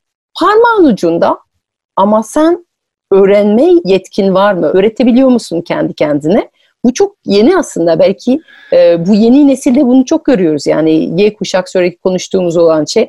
parmağın 0.41 0.85
ucunda 0.85 1.39
ama 1.97 2.23
sen 2.23 2.67
öğrenme 3.13 3.65
yetkin 3.85 4.35
var 4.35 4.53
mı? 4.53 4.67
Öğretebiliyor 4.67 5.29
musun 5.29 5.61
kendi 5.61 5.95
kendine? 5.95 6.51
Bu 6.85 6.95
çok 6.95 7.17
yeni 7.27 7.57
aslında. 7.57 7.99
Belki 7.99 8.41
e, 8.73 9.07
bu 9.07 9.15
yeni 9.15 9.49
nesilde 9.49 9.87
bunu 9.87 10.05
çok 10.05 10.25
görüyoruz. 10.25 10.67
Yani 10.67 11.21
Y 11.21 11.35
kuşak 11.35 11.69
sürekli 11.69 11.99
konuştuğumuz 11.99 12.57
olan 12.57 12.85
şey 12.85 13.09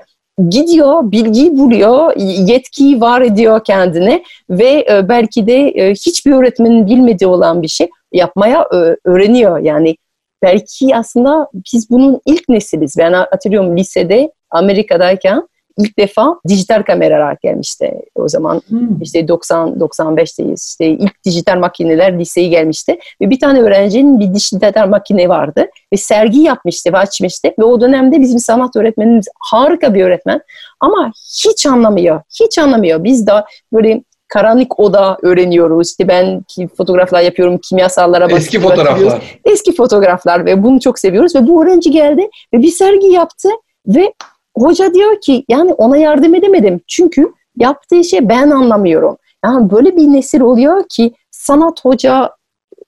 gidiyor, 0.50 1.12
bilgiyi 1.12 1.58
buluyor, 1.58 2.16
yetkiyi 2.48 3.02
var 3.02 3.22
ediyor 3.22 3.64
kendine 3.64 4.24
ve 4.50 4.86
e, 4.92 5.10
belki 5.10 5.48
de 5.48 5.70
e, 5.70 5.92
hiçbir 5.92 6.32
öğretmenin 6.32 6.88
bilmediği 6.88 7.28
olan 7.28 7.62
bir 7.62 7.68
şey 7.68 7.90
yapmaya 8.14 8.62
e, 8.62 8.96
öğreniyor. 9.06 9.60
Yani 9.60 9.96
belki 10.42 10.96
aslında 10.96 11.48
biz 11.74 11.90
bunun 11.90 12.22
ilk 12.26 12.50
nesiliz. 12.50 12.96
Ben 12.98 13.14
hatırlıyorum 13.14 13.78
lisede 13.78 14.32
Amerika'dayken 14.50 15.48
ilk 15.80 15.98
defa 16.00 16.40
dijital 16.48 16.84
kameralar 16.84 17.38
gelmişti 17.42 17.94
o 18.16 18.28
zaman. 18.28 18.62
Hmm. 18.68 19.02
işte 19.02 19.20
90-95'teyiz. 19.20 20.70
İşte 20.70 20.86
ilk 20.86 21.26
dijital 21.26 21.60
makineler 21.60 22.20
liseye 22.20 22.48
gelmişti. 22.48 23.00
Ve 23.22 23.30
bir 23.30 23.40
tane 23.40 23.62
öğrencinin 23.62 24.20
bir 24.20 24.34
dijital 24.34 24.88
makine 24.88 25.30
vardı. 25.30 25.68
Ve 25.94 25.98
sergi 25.98 26.40
yapmıştı 26.40 26.94
ve 26.94 26.98
açmıştı. 26.98 27.50
Ve 27.60 27.64
o 27.64 27.82
dönemde 27.82 28.22
bizim 28.22 28.40
sanat 28.40 28.76
öğretmenimiz 28.76 29.28
harika 29.40 29.94
bir 29.94 30.04
öğretmen. 30.04 30.42
Ama 30.80 31.12
hiç 31.46 31.66
anlamıyor. 31.66 32.22
Hiç 32.40 32.58
anlamıyor. 32.58 33.04
Biz 33.04 33.28
de 33.28 33.32
böyle 33.74 34.04
karanlık 34.30 34.80
oda 34.80 35.18
öğreniyoruz. 35.22 35.90
İşte 35.90 36.08
ben 36.08 36.44
fotoğraflar 36.78 37.22
yapıyorum, 37.22 37.60
kimyasallara 37.70 38.26
basıp 38.26 38.40
Eski 38.40 38.60
fotoğraflar. 38.60 39.40
Eski 39.46 39.76
fotoğraflar 39.76 40.46
ve 40.46 40.64
bunu 40.64 40.80
çok 40.80 41.00
seviyoruz. 41.00 41.36
Ve 41.36 41.48
bu 41.48 41.64
öğrenci 41.64 41.92
geldi 41.92 42.30
ve 42.54 42.58
bir 42.58 42.72
sergi 42.72 43.08
yaptı 43.08 43.50
ve 43.88 44.14
hoca 44.58 44.94
diyor 44.94 45.22
ki 45.22 45.46
yani 45.50 45.74
ona 45.74 45.98
yardım 45.98 46.36
edemedim. 46.36 46.82
Çünkü 46.88 47.34
yaptığı 47.58 48.04
şey 48.04 48.30
ben 48.30 48.50
anlamıyorum. 48.50 49.18
Yani 49.46 49.72
böyle 49.72 49.96
bir 49.96 50.14
nesil 50.14 50.42
oluyor 50.42 50.84
ki 50.90 51.14
sanat 51.32 51.86
hoca 51.86 52.32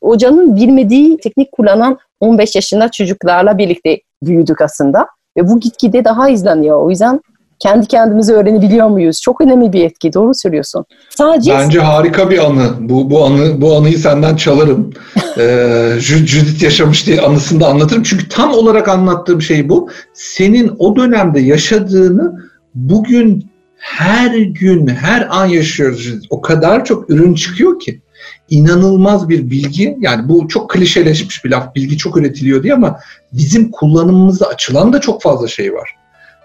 hocanın 0.04 0.56
bilmediği 0.56 1.18
teknik 1.18 1.52
kullanan 1.52 1.98
15 2.20 2.56
yaşında 2.56 2.92
çocuklarla 2.92 3.58
birlikte 3.58 4.00
büyüdük 4.24 4.62
aslında. 4.62 5.08
Ve 5.38 5.48
bu 5.48 5.60
gitgide 5.60 6.06
daha 6.06 6.30
izleniyor. 6.30 6.86
O 6.86 6.90
yüzden 6.90 7.22
kendi 7.62 7.88
kendimizi 7.88 8.34
öğrenebiliyor 8.34 8.88
muyuz? 8.88 9.22
Çok 9.22 9.42
önemli 9.42 9.74
bir 9.74 9.86
etki. 9.86 10.14
Doğru 10.14 10.34
söylüyorsun. 10.34 10.86
Sadece 11.10 11.54
bence 11.54 11.80
harika 11.80 12.30
bir 12.30 12.46
anı. 12.46 12.70
Bu 12.80 13.10
bu 13.10 13.26
anı 13.26 13.62
bu 13.62 13.76
anıyı 13.76 13.98
senden 13.98 14.36
çalarım. 14.36 14.94
ee, 15.38 15.94
Judith 16.00 16.64
yaşamış 16.64 17.08
diye 17.08 17.22
anısını 17.22 17.60
da 17.60 17.68
anlatırım. 17.68 18.04
Çünkü 18.04 18.30
tam 18.30 18.52
olarak 18.54 18.90
anlattığım 18.90 19.42
şey 19.42 19.70
bu. 19.70 19.90
Senin 20.14 20.76
o 20.80 20.96
dönemde 20.96 21.40
yaşadığını 21.40 22.52
bugün 22.76 23.52
her 23.78 24.36
gün, 24.36 24.88
her 24.88 25.28
an 25.30 25.46
yaşıyoruz. 25.46 26.14
O 26.30 26.42
kadar 26.42 26.86
çok 26.86 27.10
ürün 27.10 27.34
çıkıyor 27.34 27.80
ki 27.80 28.02
inanılmaz 28.50 29.30
bir 29.30 29.50
bilgi. 29.50 29.98
Yani 30.00 30.30
bu 30.30 30.48
çok 30.48 30.70
klişeleşmiş 30.70 31.46
bir 31.46 31.50
laf. 31.50 31.76
Bilgi 31.76 31.98
çok 31.98 32.18
üretiliyor 32.18 32.64
diye 32.64 32.74
ama 32.74 33.00
bizim 33.34 33.72
kullanımımızda 33.72 34.48
açılan 34.48 34.94
da 34.94 35.02
çok 35.02 35.22
fazla 35.22 35.48
şey 35.48 35.74
var. 35.74 36.01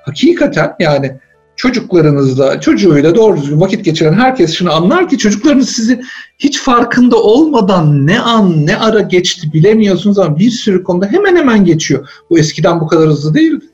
Hakikaten 0.07 0.75
yani 0.81 1.13
çocuklarınızla, 1.57 2.61
çocuğuyla 2.61 3.15
doğru 3.15 3.37
düzgün 3.37 3.61
vakit 3.61 3.85
geçiren 3.85 4.13
herkes 4.13 4.55
şunu 4.55 4.73
anlar 4.73 5.09
ki 5.09 5.19
çocuklarınız 5.19 5.71
sizi 5.71 6.03
hiç 6.39 6.61
farkında 6.61 7.17
olmadan 7.17 8.07
ne 8.07 8.21
an 8.21 8.67
ne 8.67 8.77
ara 8.77 9.01
geçti 9.01 9.53
bilemiyorsunuz 9.53 10.19
ama 10.19 10.39
bir 10.39 10.51
sürü 10.51 10.85
konuda 10.85 11.07
hemen 11.07 11.37
hemen 11.37 11.65
geçiyor. 11.65 12.09
Bu 12.31 12.39
eskiden 12.39 12.81
bu 12.81 12.87
kadar 12.87 13.09
hızlı 13.09 13.35
değildi. 13.35 13.65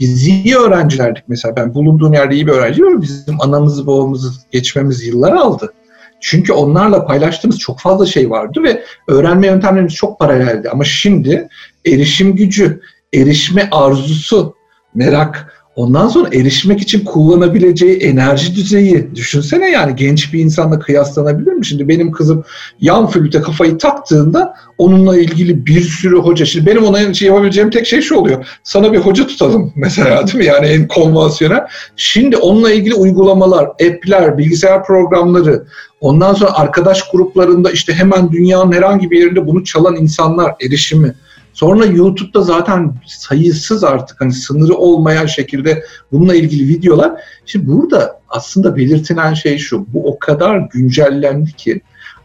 Biz 0.00 0.26
iyi 0.26 0.56
öğrencilerdik 0.56 1.24
mesela. 1.28 1.56
Ben 1.56 1.74
bulunduğum 1.74 2.12
yerde 2.12 2.34
iyi 2.34 2.46
bir 2.46 2.52
öğrenciyim 2.52 2.92
ama 2.92 3.02
bizim 3.02 3.40
anamızı 3.40 3.86
babamızı 3.86 4.32
geçmemiz 4.50 5.06
yıllar 5.06 5.32
aldı. 5.32 5.72
Çünkü 6.20 6.52
onlarla 6.52 7.06
paylaştığımız 7.06 7.58
çok 7.58 7.80
fazla 7.80 8.06
şey 8.06 8.30
vardı 8.30 8.62
ve 8.62 8.82
öğrenme 9.08 9.46
yöntemlerimiz 9.46 9.94
çok 9.94 10.18
paraleldi. 10.18 10.70
Ama 10.70 10.84
şimdi 10.84 11.48
erişim 11.86 12.36
gücü, 12.36 12.80
erişme 13.14 13.68
arzusu, 13.72 14.54
merak, 14.94 15.59
ondan 15.76 16.08
sonra 16.08 16.28
erişmek 16.32 16.80
için 16.80 17.04
kullanabileceği 17.04 17.96
enerji 17.96 18.54
düzeyi 18.54 19.14
düşünsene 19.14 19.70
yani 19.70 19.96
genç 19.96 20.32
bir 20.32 20.40
insanla 20.40 20.78
kıyaslanabilir 20.78 21.52
mi? 21.52 21.66
Şimdi 21.66 21.88
benim 21.88 22.12
kızım 22.12 22.44
yan 22.80 23.06
flüte 23.06 23.40
kafayı 23.40 23.78
taktığında 23.78 24.54
onunla 24.78 25.18
ilgili 25.18 25.66
bir 25.66 25.80
sürü 25.80 26.18
hoca. 26.18 26.46
Şimdi 26.46 26.66
benim 26.66 26.84
ona 26.84 27.14
şey 27.14 27.28
yapabileceğim 27.28 27.70
tek 27.70 27.86
şey 27.86 28.00
şu 28.00 28.16
oluyor. 28.16 28.46
Sana 28.64 28.92
bir 28.92 28.98
hoca 28.98 29.26
tutalım 29.26 29.72
mesela 29.76 30.26
değil 30.26 30.38
mi? 30.38 30.44
Yani 30.44 30.66
en 30.66 30.88
konvansiyonel. 30.88 31.66
Şimdi 31.96 32.36
onunla 32.36 32.72
ilgili 32.72 32.94
uygulamalar, 32.94 33.64
app'ler, 33.64 34.38
bilgisayar 34.38 34.84
programları, 34.84 35.64
ondan 36.00 36.34
sonra 36.34 36.52
arkadaş 36.52 37.10
gruplarında 37.10 37.70
işte 37.70 37.92
hemen 37.92 38.32
dünyanın 38.32 38.72
herhangi 38.72 39.10
bir 39.10 39.18
yerinde 39.18 39.46
bunu 39.46 39.64
çalan 39.64 39.96
insanlar 39.96 40.54
erişimi. 40.66 41.14
Sonra 41.52 41.84
YouTube'da 41.84 42.42
zaten 42.42 42.94
sayısız 43.06 43.84
artık 43.84 44.20
hani 44.20 44.32
sınırı 44.32 44.74
olmayan 44.74 45.26
şekilde 45.26 45.84
bununla 46.12 46.34
ilgili 46.34 46.68
videolar. 46.68 47.12
Şimdi 47.46 47.66
burada 47.66 48.20
aslında 48.28 48.76
belirtilen 48.76 49.34
şey 49.34 49.58
şu. 49.58 49.86
Bu 49.92 50.06
o 50.06 50.18
kadar 50.18 50.58
güncellendi 50.58 51.52
ki 51.52 51.80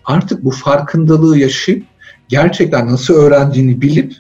artık 0.06 0.44
bu 0.44 0.52
farkındalığı 0.52 1.38
yaşayıp 1.38 1.84
gerçekten 2.30 2.88
nasıl 2.88 3.14
öğrendiğini 3.14 3.82
bilip 3.82 4.14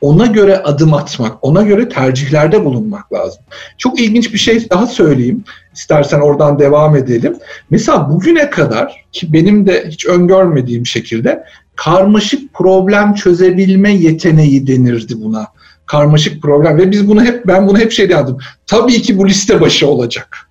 ona 0.00 0.26
göre 0.26 0.62
adım 0.62 0.94
atmak, 0.94 1.44
ona 1.44 1.62
göre 1.62 1.88
tercihlerde 1.88 2.64
bulunmak 2.64 3.12
lazım. 3.12 3.42
Çok 3.78 4.00
ilginç 4.00 4.32
bir 4.32 4.38
şey 4.38 4.70
daha 4.70 4.86
söyleyeyim. 4.86 5.44
İstersen 5.76 6.20
oradan 6.20 6.58
devam 6.58 6.96
edelim. 6.96 7.36
Mesela 7.70 8.10
bugüne 8.10 8.50
kadar 8.50 9.04
ki 9.12 9.32
benim 9.32 9.66
de 9.66 9.84
hiç 9.88 10.06
öngörmediğim 10.06 10.86
şekilde 10.86 11.44
karmaşık 11.76 12.54
problem 12.54 13.14
çözebilme 13.14 13.94
yeteneği 13.94 14.66
denirdi 14.66 15.20
buna. 15.20 15.46
Karmaşık 15.86 16.42
problem 16.42 16.78
ve 16.78 16.90
biz 16.90 17.08
bunu 17.08 17.24
hep 17.24 17.46
ben 17.46 17.68
bunu 17.68 17.78
hep 17.78 17.92
şey 17.92 18.08
yazdım. 18.08 18.38
Tabii 18.66 19.02
ki 19.02 19.18
bu 19.18 19.28
liste 19.28 19.60
başı 19.60 19.88
olacak. 19.88 20.50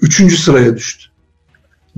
Üçüncü 0.00 0.36
sıraya 0.36 0.76
düştü. 0.76 1.04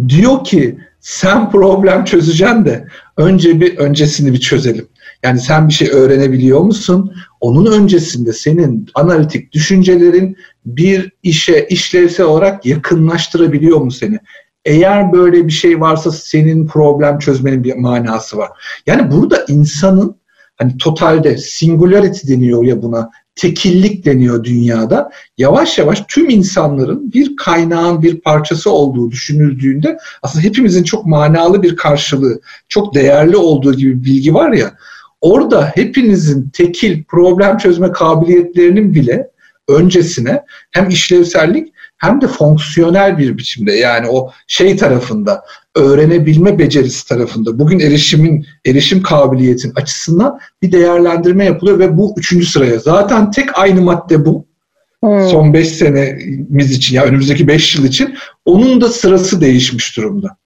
Diyor 0.09 0.45
ki 0.45 0.79
sen 1.01 1.51
problem 1.51 2.05
çözeceksin 2.05 2.65
de 2.65 2.89
önce 3.17 3.61
bir 3.61 3.79
öncesini 3.79 4.33
bir 4.33 4.41
çözelim. 4.41 4.89
Yani 5.25 5.41
sen 5.41 5.69
bir 5.69 5.73
şey 5.73 5.89
öğrenebiliyor 5.89 6.61
musun? 6.61 7.15
Onun 7.41 7.73
öncesinde 7.73 8.33
senin 8.33 8.89
analitik 8.95 9.53
düşüncelerin 9.53 10.37
bir 10.67 11.13
işe 11.23 11.67
işlevsel 11.71 12.27
olarak 12.27 12.67
yakınlaştırabiliyor 12.67 13.81
mu 13.81 13.91
seni? 13.91 14.19
Eğer 14.65 15.13
böyle 15.13 15.47
bir 15.47 15.53
şey 15.53 15.81
varsa 15.81 16.11
senin 16.11 16.67
problem 16.67 17.19
çözmenin 17.19 17.65
bir 17.65 17.75
manası 17.75 18.37
var. 18.37 18.51
Yani 18.87 19.11
burada 19.11 19.45
insanın 19.49 20.17
hani 20.57 20.79
totalde 20.79 21.39
singularity 21.39 22.33
deniyor 22.33 22.65
ya 22.65 22.83
buna 22.83 23.11
tekillik 23.37 24.05
deniyor 24.05 24.45
dünyada. 24.45 25.11
Yavaş 25.39 25.79
yavaş 25.79 26.05
tüm 26.09 26.31
insanların 26.31 27.13
bir 27.13 27.37
kaynağın 27.37 28.03
bir 28.03 28.21
parçası 28.21 28.71
olduğu 28.71 29.11
düşünüldüğünde 29.11 29.99
aslında 30.23 30.45
hepimizin 30.45 30.83
çok 30.83 31.07
manalı 31.07 31.63
bir 31.63 31.77
karşılığı, 31.77 32.41
çok 32.69 32.95
değerli 32.95 33.37
olduğu 33.37 33.75
gibi 33.75 34.01
bir 34.01 34.05
bilgi 34.05 34.35
var 34.35 34.53
ya. 34.53 34.75
Orada 35.25 35.73
hepinizin 35.75 36.51
tekil 36.53 37.05
problem 37.05 37.57
çözme 37.57 37.93
kabiliyetlerinin 37.93 38.95
bile 38.95 39.31
öncesine 39.69 40.43
hem 40.71 40.89
işlevsellik 40.89 41.73
hem 41.99 42.21
de 42.21 42.27
fonksiyonel 42.27 43.19
bir 43.19 43.39
biçimde 43.39 43.73
yani 43.73 44.09
o 44.09 44.31
şey 44.47 44.77
tarafında 44.77 45.45
öğrenebilme 45.75 46.59
becerisi 46.59 47.09
tarafında 47.09 47.59
bugün 47.59 47.81
erişimin 47.81 48.47
erişim 48.67 49.03
kabiliyetin 49.03 49.73
açısından 49.77 50.39
bir 50.63 50.73
değerlendirme 50.73 51.45
yapılıyor 51.45 51.79
ve 51.79 51.99
bu 51.99 52.15
üçüncü 52.17 52.47
sıraya. 52.47 52.79
Zaten 52.79 53.31
tek 53.31 53.59
aynı 53.59 53.83
madde 53.83 54.25
bu. 54.25 54.47
Hmm. 55.05 55.29
Son 55.29 55.55
beş 55.55 55.69
senemiz 55.69 56.71
için 56.71 56.97
ya 56.97 57.03
yani 57.03 57.11
önümüzdeki 57.11 57.49
beş 57.49 57.77
yıl 57.77 57.85
için 57.85 58.15
onun 58.45 58.81
da 58.81 58.89
sırası 58.89 59.41
değişmiş 59.41 59.97
durumda. 59.97 60.37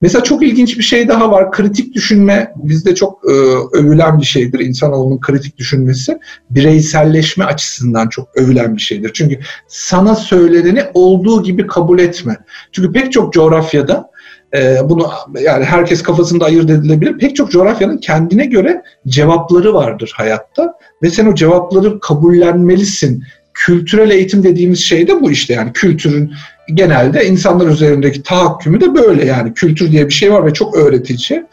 Mesela 0.00 0.24
çok 0.24 0.42
ilginç 0.42 0.78
bir 0.78 0.82
şey 0.82 1.08
daha 1.08 1.30
var. 1.30 1.52
Kritik 1.52 1.94
düşünme 1.94 2.52
bizde 2.56 2.94
çok 2.94 3.24
e, 3.24 3.32
övülen 3.72 4.20
bir 4.20 4.24
şeydir. 4.24 4.60
İnsanoğlunun 4.60 5.20
kritik 5.20 5.58
düşünmesi 5.58 6.18
bireyselleşme 6.50 7.44
açısından 7.44 8.08
çok 8.08 8.28
övülen 8.36 8.76
bir 8.76 8.80
şeydir. 8.80 9.10
Çünkü 9.14 9.38
sana 9.68 10.14
söyleneni 10.14 10.82
olduğu 10.94 11.42
gibi 11.42 11.66
kabul 11.66 11.98
etme. 11.98 12.36
Çünkü 12.72 12.92
pek 12.92 13.12
çok 13.12 13.32
coğrafyada 13.32 14.10
e, 14.54 14.76
bunu 14.84 15.10
yani 15.40 15.64
herkes 15.64 16.02
kafasında 16.02 16.44
ayırt 16.44 16.70
edilebilir. 16.70 17.18
Pek 17.18 17.36
çok 17.36 17.50
coğrafyanın 17.50 17.98
kendine 17.98 18.46
göre 18.46 18.82
cevapları 19.06 19.74
vardır 19.74 20.12
hayatta 20.16 20.74
ve 21.02 21.10
sen 21.10 21.26
o 21.26 21.34
cevapları 21.34 22.00
kabullenmelisin 22.00 23.22
kültürel 23.54 24.10
eğitim 24.10 24.42
dediğimiz 24.42 24.80
şey 24.80 25.08
de 25.08 25.20
bu 25.20 25.30
işte 25.30 25.54
yani 25.54 25.72
kültürün 25.72 26.32
genelde 26.74 27.26
insanlar 27.26 27.66
üzerindeki 27.66 28.22
tahakkümü 28.22 28.80
de 28.80 28.94
böyle 28.94 29.24
yani 29.24 29.54
kültür 29.54 29.92
diye 29.92 30.06
bir 30.06 30.12
şey 30.12 30.32
var 30.32 30.46
ve 30.46 30.52
çok 30.52 30.76
öğretici 30.76 31.44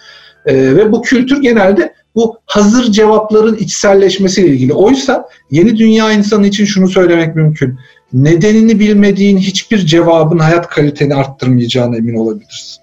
ee, 0.46 0.56
ve 0.56 0.92
bu 0.92 1.02
kültür 1.02 1.42
genelde 1.42 1.94
bu 2.16 2.38
hazır 2.46 2.92
cevapların 2.92 3.56
içselleşmesiyle 3.56 4.48
ilgili. 4.48 4.74
Oysa 4.74 5.28
yeni 5.52 5.78
dünya 5.78 6.12
insanı 6.12 6.48
için 6.48 6.66
şunu 6.66 6.88
söylemek 6.88 7.36
mümkün. 7.36 7.80
Nedenini 8.14 8.80
bilmediğin 8.80 9.38
hiçbir 9.38 9.78
cevabın 9.78 10.40
hayat 10.40 10.68
kaliteni 10.68 11.16
arttırmayacağına 11.16 11.96
emin 11.96 12.16
olabilirsin. 12.16 12.82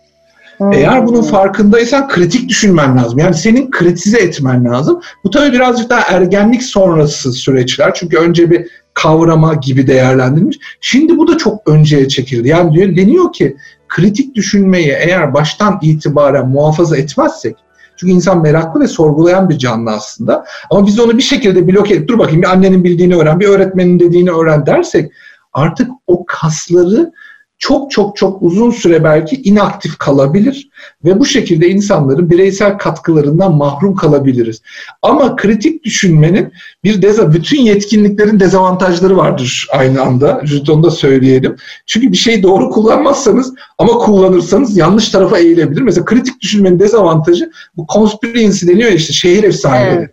Hmm. 0.58 0.72
Eğer 0.72 1.06
bunun 1.06 1.22
farkındaysan 1.22 2.08
kritik 2.08 2.48
düşünmen 2.48 2.96
lazım. 2.96 3.18
Yani 3.18 3.34
senin 3.34 3.70
kritize 3.70 4.18
etmen 4.18 4.64
lazım. 4.64 5.00
Bu 5.24 5.30
tabii 5.30 5.52
birazcık 5.52 5.90
daha 5.90 6.00
ergenlik 6.00 6.62
sonrası 6.62 7.32
süreçler. 7.32 7.94
Çünkü 7.94 8.16
önce 8.16 8.50
bir 8.50 8.66
kavrama 8.96 9.54
gibi 9.54 9.86
değerlendirilmiş. 9.86 10.58
Şimdi 10.80 11.18
bu 11.18 11.28
da 11.28 11.38
çok 11.38 11.68
önceye 11.68 12.08
çekildi. 12.08 12.48
Yani 12.48 12.74
diyor, 12.74 12.96
deniyor 12.96 13.32
ki 13.32 13.56
kritik 13.88 14.34
düşünmeyi 14.34 14.96
eğer 14.98 15.34
baştan 15.34 15.78
itibaren 15.82 16.48
muhafaza 16.48 16.96
etmezsek 16.96 17.56
çünkü 17.96 18.12
insan 18.12 18.42
meraklı 18.42 18.80
ve 18.80 18.88
sorgulayan 18.88 19.48
bir 19.48 19.58
canlı 19.58 19.90
aslında. 19.90 20.44
Ama 20.70 20.86
biz 20.86 21.00
onu 21.00 21.16
bir 21.16 21.22
şekilde 21.22 21.68
bloke 21.68 21.94
edip 21.94 22.08
dur 22.08 22.18
bakayım 22.18 22.42
bir 22.42 22.50
annenin 22.50 22.84
bildiğini 22.84 23.16
öğren, 23.16 23.40
bir 23.40 23.48
öğretmenin 23.48 24.00
dediğini 24.00 24.30
öğren 24.30 24.66
dersek 24.66 25.12
artık 25.52 25.90
o 26.06 26.24
kasları 26.26 27.12
çok 27.58 27.90
çok 27.90 28.16
çok 28.16 28.42
uzun 28.42 28.70
süre 28.70 29.04
belki 29.04 29.42
inaktif 29.42 29.98
kalabilir 29.98 30.68
ve 31.04 31.20
bu 31.20 31.24
şekilde 31.24 31.68
insanların 31.68 32.30
bireysel 32.30 32.78
katkılarından 32.78 33.54
mahrum 33.54 33.94
kalabiliriz. 33.94 34.62
Ama 35.02 35.36
kritik 35.36 35.84
düşünmenin 35.84 36.52
bir 36.84 37.02
deza 37.02 37.32
bütün 37.32 37.60
yetkinliklerin 37.60 38.40
dezavantajları 38.40 39.16
vardır 39.16 39.68
aynı 39.72 40.02
anda. 40.02 40.42
Onu 40.70 40.82
da 40.82 40.90
söyleyelim. 40.90 41.56
Çünkü 41.86 42.12
bir 42.12 42.16
şeyi 42.16 42.42
doğru 42.42 42.70
kullanmazsanız 42.70 43.54
ama 43.78 43.92
kullanırsanız 43.92 44.76
yanlış 44.76 45.08
tarafa 45.08 45.38
eğilebilir. 45.38 45.82
Mesela 45.82 46.04
kritik 46.04 46.40
düşünmenin 46.40 46.78
dezavantajı 46.78 47.50
bu 47.76 47.86
conspiracy 47.92 48.66
deniyor 48.66 48.92
işte 48.92 49.12
şehir 49.12 49.44
efsaneleri. 49.44 49.96
Evet. 49.96 50.10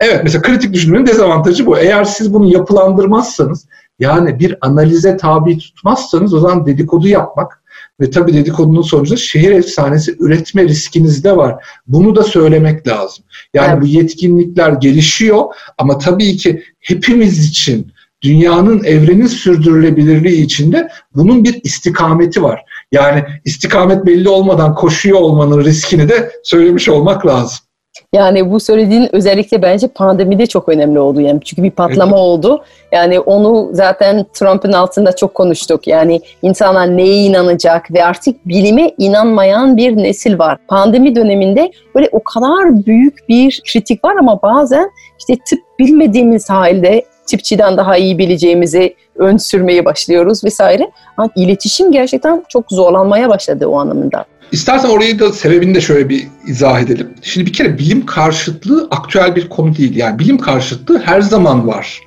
Evet 0.00 0.20
mesela 0.22 0.42
kritik 0.42 0.72
düşünmenin 0.72 1.06
dezavantajı 1.06 1.66
bu. 1.66 1.78
Eğer 1.78 2.04
siz 2.04 2.34
bunu 2.34 2.52
yapılandırmazsanız 2.52 3.66
Yani 4.00 4.38
bir 4.38 4.56
analize 4.60 5.16
tabi 5.16 5.58
tutmazsanız 5.58 6.34
o 6.34 6.40
zaman 6.40 6.66
dedikodu 6.66 7.08
yapmak 7.08 7.62
ve 8.00 8.10
tabii 8.10 8.34
dedikodunun 8.34 8.82
sonucunda 8.82 9.20
şehir 9.20 9.50
efsanesi 9.50 10.16
üretme 10.20 10.64
riskiniz 10.64 11.24
de 11.24 11.36
var. 11.36 11.64
Bunu 11.86 12.16
da 12.16 12.22
söylemek 12.22 12.88
lazım. 12.88 13.24
Yani 13.54 13.70
Evet. 13.72 13.82
bu 13.82 13.86
yetkinlikler 13.86 14.72
gelişiyor 14.72 15.44
ama 15.78 15.98
tabii 15.98 16.36
ki 16.36 16.62
hepimiz 16.80 17.48
için 17.48 17.92
dünyanın 18.22 18.84
evrenin 18.84 19.26
sürdürülebilirliği 19.26 20.44
içinde 20.44 20.88
bunun 21.14 21.44
bir 21.44 21.60
istikameti 21.64 22.42
var. 22.42 22.64
Yani 22.92 23.24
istikamet 23.44 24.06
belli 24.06 24.28
olmadan 24.28 24.74
koşuyor 24.74 25.18
olmanın 25.18 25.64
riskini 25.64 26.08
de 26.08 26.32
söylemiş 26.42 26.88
olmak 26.88 27.26
lazım. 27.26 27.58
Yani 28.14 28.50
bu 28.50 28.60
söylediğin 28.60 29.08
özellikle 29.12 29.62
bence 29.62 29.88
pandemide 29.88 30.46
çok 30.46 30.68
önemli 30.68 30.98
oldu. 30.98 31.20
Yani 31.20 31.40
çünkü 31.44 31.62
bir 31.62 31.70
patlama 31.70 32.16
oldu. 32.16 32.64
Yani 32.92 33.20
onu 33.20 33.70
zaten 33.72 34.26
Trump'ın 34.32 34.72
altında 34.72 35.16
çok 35.16 35.34
konuştuk. 35.34 35.88
Yani 35.88 36.20
insanlar 36.42 36.96
neye 36.96 37.24
inanacak 37.24 37.90
ve 37.90 38.04
artık 38.04 38.48
bilime 38.48 38.90
inanmayan 38.98 39.76
bir 39.76 39.96
nesil 39.96 40.38
var. 40.38 40.58
Pandemi 40.68 41.16
döneminde 41.16 41.72
böyle 41.94 42.08
o 42.12 42.20
kadar 42.24 42.86
büyük 42.86 43.28
bir 43.28 43.62
kritik 43.72 44.04
var 44.04 44.16
ama 44.16 44.42
bazen 44.42 44.90
işte 45.18 45.34
tıp 45.48 45.60
bilmediğimiz 45.78 46.50
halde 46.50 47.04
tıpçıdan 47.26 47.76
daha 47.76 47.96
iyi 47.96 48.18
bileceğimizi 48.18 48.94
ön 49.16 49.36
sürmeye 49.36 49.84
başlıyoruz 49.84 50.44
vesaire. 50.44 50.90
Ama 51.16 51.28
iletişim 51.36 51.92
gerçekten 51.92 52.44
çok 52.48 52.64
zorlanmaya 52.70 53.28
başladı 53.28 53.66
o 53.66 53.78
anlamında. 53.78 54.24
İstersen 54.52 54.88
orayı 54.88 55.18
da 55.18 55.32
sebebini 55.32 55.74
de 55.74 55.80
şöyle 55.80 56.08
bir 56.08 56.26
izah 56.46 56.80
edelim. 56.80 57.08
Şimdi 57.22 57.46
bir 57.46 57.52
kere 57.52 57.78
bilim 57.78 58.06
karşıtlığı 58.06 58.88
aktüel 58.90 59.36
bir 59.36 59.48
konu 59.48 59.76
değil. 59.76 59.96
Yani 59.96 60.18
bilim 60.18 60.38
karşıtlığı 60.38 60.98
her 60.98 61.20
zaman 61.20 61.66
var. 61.66 62.00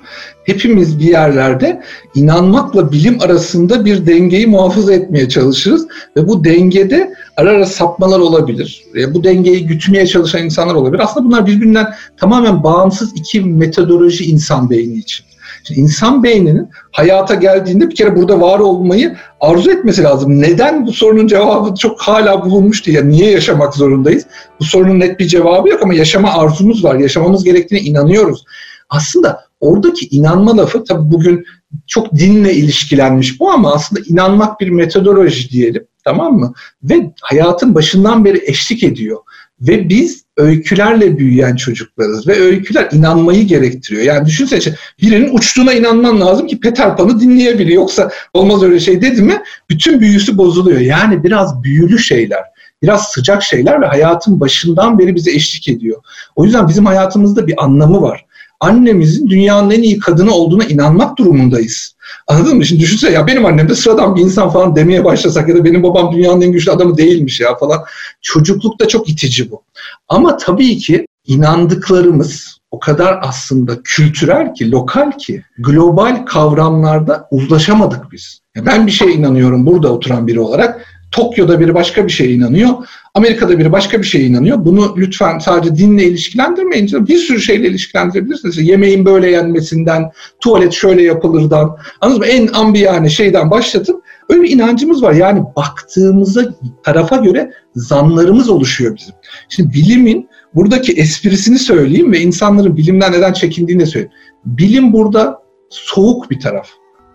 Hepimiz 0.44 0.98
bir 0.98 1.04
yerlerde 1.04 1.82
inanmakla 2.14 2.92
bilim 2.92 3.20
arasında 3.20 3.84
bir 3.84 4.06
dengeyi 4.06 4.46
muhafaza 4.46 4.94
etmeye 4.94 5.28
çalışırız 5.28 5.86
ve 6.16 6.28
bu 6.28 6.44
dengede 6.44 7.14
ara 7.36 7.50
ara 7.50 7.66
sapmalar 7.66 8.18
olabilir. 8.18 8.84
E, 8.96 9.14
Bu 9.14 9.24
dengeyi 9.24 9.66
gütmeye 9.66 10.06
çalışan 10.06 10.44
insanlar 10.44 10.74
olabilir. 10.74 11.02
Aslında 11.02 11.26
bunlar 11.26 11.46
birbirinden 11.46 11.94
tamamen 12.16 12.62
bağımsız 12.62 13.12
iki 13.16 13.40
metodoloji 13.40 14.24
insan 14.24 14.70
beyni 14.70 14.94
için. 14.94 15.26
Şimdi 15.66 15.80
insan 15.80 16.22
beyninin 16.22 16.68
hayata 16.92 17.34
geldiğinde 17.34 17.90
bir 17.90 17.94
kere 17.94 18.16
burada 18.16 18.40
var 18.40 18.58
olmayı 18.58 19.16
arzu 19.40 19.70
etmesi 19.70 20.02
lazım. 20.02 20.40
Neden 20.40 20.86
bu 20.86 20.92
sorunun 20.92 21.26
cevabı 21.26 21.74
çok 21.74 22.00
hala 22.00 22.44
bulunmuş 22.44 22.86
diye. 22.86 23.08
Niye 23.08 23.30
yaşamak 23.30 23.74
zorundayız? 23.74 24.26
Bu 24.60 24.64
sorunun 24.64 25.00
net 25.00 25.18
bir 25.18 25.26
cevabı 25.26 25.68
yok 25.68 25.82
ama 25.82 25.94
yaşama 25.94 26.32
arzumuz 26.32 26.84
var. 26.84 26.94
Yaşamamız 26.94 27.44
gerektiğine 27.44 27.86
inanıyoruz. 27.86 28.44
Aslında 28.90 29.44
oradaki 29.60 30.06
inanma 30.06 30.56
lafı 30.56 30.84
tabii 30.84 31.10
bugün 31.10 31.44
çok 31.86 32.12
dinle 32.14 32.54
ilişkilenmiş 32.54 33.40
bu 33.40 33.50
ama 33.50 33.74
aslında 33.74 34.02
inanmak 34.08 34.60
bir 34.60 34.70
metodoloji 34.70 35.50
diyelim 35.50 35.86
tamam 36.04 36.38
mı? 36.38 36.52
Ve 36.82 37.12
hayatın 37.22 37.74
başından 37.74 38.24
beri 38.24 38.42
eşlik 38.46 38.82
ediyor. 38.82 39.18
Ve 39.60 39.88
biz 39.88 40.24
öykülerle 40.36 41.18
büyüyen 41.18 41.56
çocuklarız 41.56 42.28
ve 42.28 42.40
öyküler 42.40 42.88
inanmayı 42.92 43.46
gerektiriyor. 43.46 44.02
Yani 44.02 44.26
düşünsene 44.26 44.58
işte 44.58 44.74
birinin 45.02 45.36
uçtuğuna 45.36 45.72
inanman 45.72 46.20
lazım 46.20 46.46
ki 46.46 46.60
Peter 46.60 46.96
Pan'ı 46.96 47.20
dinleyebilir. 47.20 47.72
Yoksa 47.72 48.10
olmaz 48.32 48.62
öyle 48.62 48.80
şey 48.80 49.02
dedi 49.02 49.22
mi 49.22 49.42
bütün 49.70 50.00
büyüsü 50.00 50.38
bozuluyor. 50.38 50.80
Yani 50.80 51.24
biraz 51.24 51.62
büyülü 51.62 51.98
şeyler, 51.98 52.42
biraz 52.82 53.08
sıcak 53.08 53.42
şeyler 53.42 53.80
ve 53.80 53.86
hayatın 53.86 54.40
başından 54.40 54.98
beri 54.98 55.14
bize 55.14 55.30
eşlik 55.30 55.68
ediyor. 55.68 56.02
O 56.36 56.44
yüzden 56.44 56.68
bizim 56.68 56.86
hayatımızda 56.86 57.46
bir 57.46 57.64
anlamı 57.64 58.02
var. 58.02 58.26
Annemizin 58.60 59.28
dünyanın 59.28 59.70
en 59.70 59.82
iyi 59.82 59.98
kadını 59.98 60.34
olduğuna 60.34 60.64
inanmak 60.64 61.18
durumundayız. 61.18 61.93
Anladın 62.26 62.56
mı? 62.56 62.64
Şimdi 62.64 62.82
düşünsene 62.82 63.10
ya 63.10 63.26
benim 63.26 63.46
annem 63.46 63.68
de 63.68 63.74
sıradan 63.74 64.16
bir 64.16 64.20
insan 64.20 64.50
falan 64.50 64.76
demeye 64.76 65.04
başlasak 65.04 65.48
ya 65.48 65.54
da 65.54 65.64
benim 65.64 65.82
babam 65.82 66.12
dünyanın 66.12 66.40
en 66.40 66.52
güçlü 66.52 66.72
adamı 66.72 66.96
değilmiş 66.96 67.40
ya 67.40 67.56
falan. 67.56 67.84
Çocuklukta 68.22 68.88
çok 68.88 69.08
itici 69.08 69.50
bu. 69.50 69.62
Ama 70.08 70.36
tabii 70.36 70.78
ki 70.78 71.06
inandıklarımız 71.26 72.58
o 72.70 72.78
kadar 72.78 73.18
aslında 73.22 73.82
kültürel 73.84 74.54
ki, 74.54 74.70
lokal 74.70 75.10
ki, 75.18 75.44
global 75.58 76.26
kavramlarda 76.26 77.28
uzlaşamadık 77.30 78.12
biz. 78.12 78.40
Ya 78.54 78.66
ben 78.66 78.86
bir 78.86 78.92
şeye 78.92 79.12
inanıyorum 79.12 79.66
burada 79.66 79.92
oturan 79.92 80.26
biri 80.26 80.40
olarak. 80.40 80.93
Tokyo'da 81.14 81.60
biri 81.60 81.74
başka 81.74 82.06
bir 82.06 82.12
şeye 82.12 82.30
inanıyor. 82.30 82.70
Amerika'da 83.14 83.58
biri 83.58 83.72
başka 83.72 83.98
bir 83.98 84.06
şeye 84.06 84.26
inanıyor. 84.26 84.64
Bunu 84.64 84.94
lütfen 84.96 85.38
sadece 85.38 85.76
dinle 85.76 86.04
ilişkilendirmeyin. 86.04 87.06
Bir 87.06 87.16
sürü 87.16 87.40
şeyle 87.40 87.68
ilişkilendirebilirsiniz. 87.68 88.58
Yemeğin 88.58 89.04
böyle 89.04 89.30
yenmesinden, 89.30 90.10
tuvalet 90.40 90.72
şöyle 90.72 91.02
yapılırdan, 91.02 91.76
anladınız 92.00 92.18
mı? 92.18 92.26
En 92.26 92.46
ambiyane 92.46 93.08
şeyden 93.08 93.50
başlatıp 93.50 94.04
öyle 94.28 94.42
bir 94.42 94.50
inancımız 94.50 95.02
var. 95.02 95.12
Yani 95.12 95.42
baktığımızda 95.56 96.54
tarafa 96.82 97.16
göre 97.16 97.52
zanlarımız 97.74 98.48
oluşuyor 98.48 98.96
bizim. 98.96 99.14
Şimdi 99.48 99.74
bilimin 99.74 100.28
buradaki 100.54 100.92
esprisini 100.92 101.58
söyleyeyim 101.58 102.12
ve 102.12 102.20
insanların 102.20 102.76
bilimden 102.76 103.12
neden 103.12 103.32
çekindiğini 103.32 103.82
de 103.82 103.86
söyleyeyim. 103.86 104.14
Bilim 104.46 104.92
burada 104.92 105.42
soğuk 105.70 106.30
bir 106.30 106.40
taraf. 106.40 106.68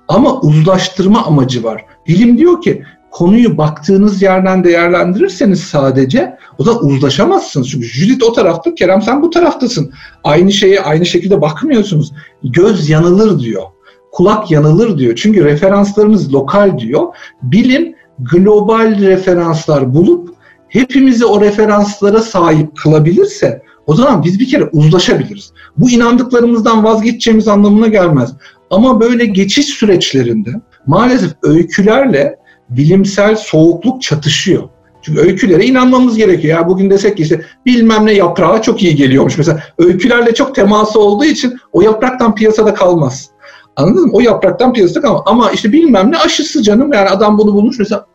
Ama 0.07 0.41
uzlaştırma 0.41 1.25
amacı 1.25 1.63
var. 1.63 1.85
Bilim 2.07 2.37
diyor 2.37 2.61
ki 2.61 2.83
konuyu 3.11 3.57
baktığınız 3.57 4.21
yerden 4.21 4.63
değerlendirirseniz 4.63 5.59
sadece 5.59 6.37
o 6.57 6.63
zaman 6.63 6.85
uzlaşamazsınız. 6.85 7.69
Çünkü 7.69 7.87
Judith 7.87 8.23
o 8.23 8.33
tarafta, 8.33 8.75
Kerem 8.75 9.01
sen 9.01 9.21
bu 9.21 9.29
taraftasın. 9.29 9.91
Aynı 10.23 10.51
şeye 10.51 10.81
aynı 10.81 11.05
şekilde 11.05 11.41
bakmıyorsunuz. 11.41 12.13
Göz 12.43 12.89
yanılır 12.89 13.39
diyor. 13.39 13.63
Kulak 14.11 14.51
yanılır 14.51 14.97
diyor. 14.97 15.15
Çünkü 15.15 15.45
referanslarımız 15.45 16.33
lokal 16.33 16.79
diyor. 16.79 17.03
Bilim 17.41 17.95
global 18.19 18.99
referanslar 18.99 19.93
bulup 19.93 20.35
hepimizi 20.67 21.25
o 21.25 21.41
referanslara 21.41 22.19
sahip 22.19 22.77
kılabilirse 22.77 23.61
o 23.87 23.95
zaman 23.95 24.23
biz 24.23 24.39
bir 24.39 24.49
kere 24.49 24.65
uzlaşabiliriz. 24.65 25.51
Bu 25.77 25.89
inandıklarımızdan 25.89 26.83
vazgeçeceğimiz 26.83 27.47
anlamına 27.47 27.87
gelmez. 27.87 28.33
Ama 28.69 29.01
böyle 29.01 29.25
geçiş 29.25 29.65
süreçlerinde 29.65 30.49
maalesef 30.87 31.31
öykülerle 31.43 32.38
bilimsel 32.69 33.35
soğukluk 33.35 34.01
çatışıyor. 34.01 34.63
Çünkü 35.01 35.21
öykülere 35.21 35.65
inanmamız 35.65 36.17
gerekiyor. 36.17 36.59
Ya 36.59 36.67
bugün 36.67 36.89
desek 36.89 37.17
ki 37.17 37.23
işte 37.23 37.41
bilmem 37.65 38.05
ne 38.05 38.13
yaprağı 38.13 38.61
çok 38.61 38.83
iyi 38.83 38.95
geliyormuş. 38.95 39.37
Mesela 39.37 39.63
öykülerle 39.77 40.33
çok 40.33 40.55
teması 40.55 40.99
olduğu 40.99 41.25
için 41.25 41.57
o 41.71 41.81
yapraktan 41.81 42.35
piyasada 42.35 42.73
kalmaz. 42.73 43.29
Anladın 43.75 44.05
mı? 44.05 44.11
O 44.13 44.19
yapraktan 44.19 44.73
piyasada 44.73 45.01
kalmaz. 45.01 45.21
Ama 45.25 45.51
işte 45.51 45.71
bilmem 45.71 46.11
ne 46.11 46.17
aşısı 46.17 46.63
canım. 46.63 46.93
Yani 46.93 47.09
adam 47.09 47.37
bunu 47.37 47.53
bulmuş 47.53 47.79
mesela 47.79 48.05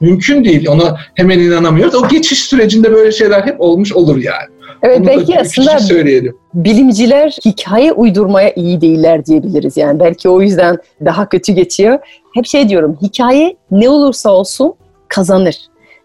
mümkün 0.00 0.44
değil. 0.44 0.68
Ona 0.68 0.96
hemen 1.14 1.38
inanamıyoruz. 1.38 1.94
O 1.94 2.08
geçiş 2.08 2.44
sürecinde 2.44 2.92
böyle 2.92 3.12
şeyler 3.12 3.42
hep 3.42 3.60
olmuş 3.60 3.92
olur 3.92 4.16
yani. 4.16 4.53
Evet 4.84 5.00
da 5.00 5.06
belki 5.06 5.40
aslında 5.40 5.78
söyleyelim. 5.78 6.36
bilimciler 6.54 7.36
hikaye 7.44 7.92
uydurmaya 7.92 8.52
iyi 8.52 8.80
değiller 8.80 9.26
diyebiliriz. 9.26 9.76
Yani 9.76 10.00
belki 10.00 10.28
o 10.28 10.40
yüzden 10.40 10.78
daha 11.04 11.28
kötü 11.28 11.52
geçiyor. 11.52 11.98
Hep 12.34 12.46
şey 12.46 12.68
diyorum, 12.68 12.98
hikaye 13.02 13.56
ne 13.70 13.88
olursa 13.88 14.30
olsun 14.30 14.74
kazanır. 15.08 15.56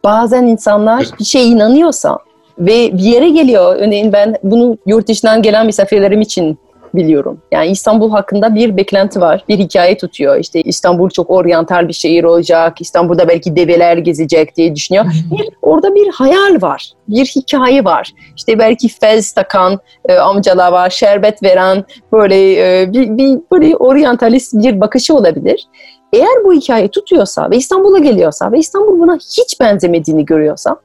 Bazen 0.04 0.44
insanlar 0.44 1.06
bir 1.20 1.26
şeye 1.26 1.46
inanıyorsa 1.46 2.18
ve 2.60 2.98
bir 2.98 3.04
yere 3.04 3.30
geliyor. 3.30 3.76
Örneğin 3.76 4.13
ben 4.13 4.36
bunu 4.44 4.78
yurt 4.86 5.08
dışından 5.08 5.42
gelen 5.42 5.65
misafirlerim 5.65 6.22
için 6.22 6.58
biliyorum. 6.95 7.41
Yani 7.52 7.67
İstanbul 7.67 8.12
hakkında 8.12 8.56
bir 8.56 8.78
beklenti 8.78 9.21
var. 9.21 9.43
Bir 9.49 9.60
hikaye 9.60 9.97
tutuyor. 9.97 10.38
İşte 10.38 10.62
İstanbul 10.62 11.10
çok 11.10 11.30
oryantal 11.30 11.88
bir 11.88 11.93
şehir 11.93 12.23
olacak. 12.23 12.82
İstanbul'da 12.82 13.28
belki 13.28 13.56
develer 13.56 13.97
gezecek 13.97 14.56
diye 14.56 14.75
düşünüyor. 14.75 15.06
Bir, 15.32 15.49
orada 15.62 15.95
bir 15.95 16.08
hayal 16.08 16.62
var. 16.62 16.91
Bir 17.08 17.25
hikaye 17.25 17.86
var. 17.86 18.12
İşte 18.38 18.60
belki 18.60 18.88
fez 18.88 19.32
takan 19.32 19.80
e, 20.10 20.15
amcalar 20.15 20.71
var. 20.71 20.89
Şerbet 20.89 21.43
veren 21.43 21.84
böyle 22.13 22.54
e, 22.82 22.93
bir, 22.93 23.17
bir 23.17 23.39
böyle 23.52 23.75
oryantalist 23.75 24.54
bir 24.54 24.82
bakışı 24.82 25.15
olabilir. 25.15 25.67
Eğer 26.13 26.43
bu 26.45 26.54
hikaye 26.54 26.88
tutuyorsa 26.88 27.49
ve 27.52 27.58
İstanbul'a 27.58 27.99
geliyorsa 27.99 28.52
ve 28.52 28.60
İstanbul 28.60 28.99
buna 28.99 29.15
hiç 29.15 29.60
benzemediğini 29.60 30.25
görüyorsa 30.25 30.75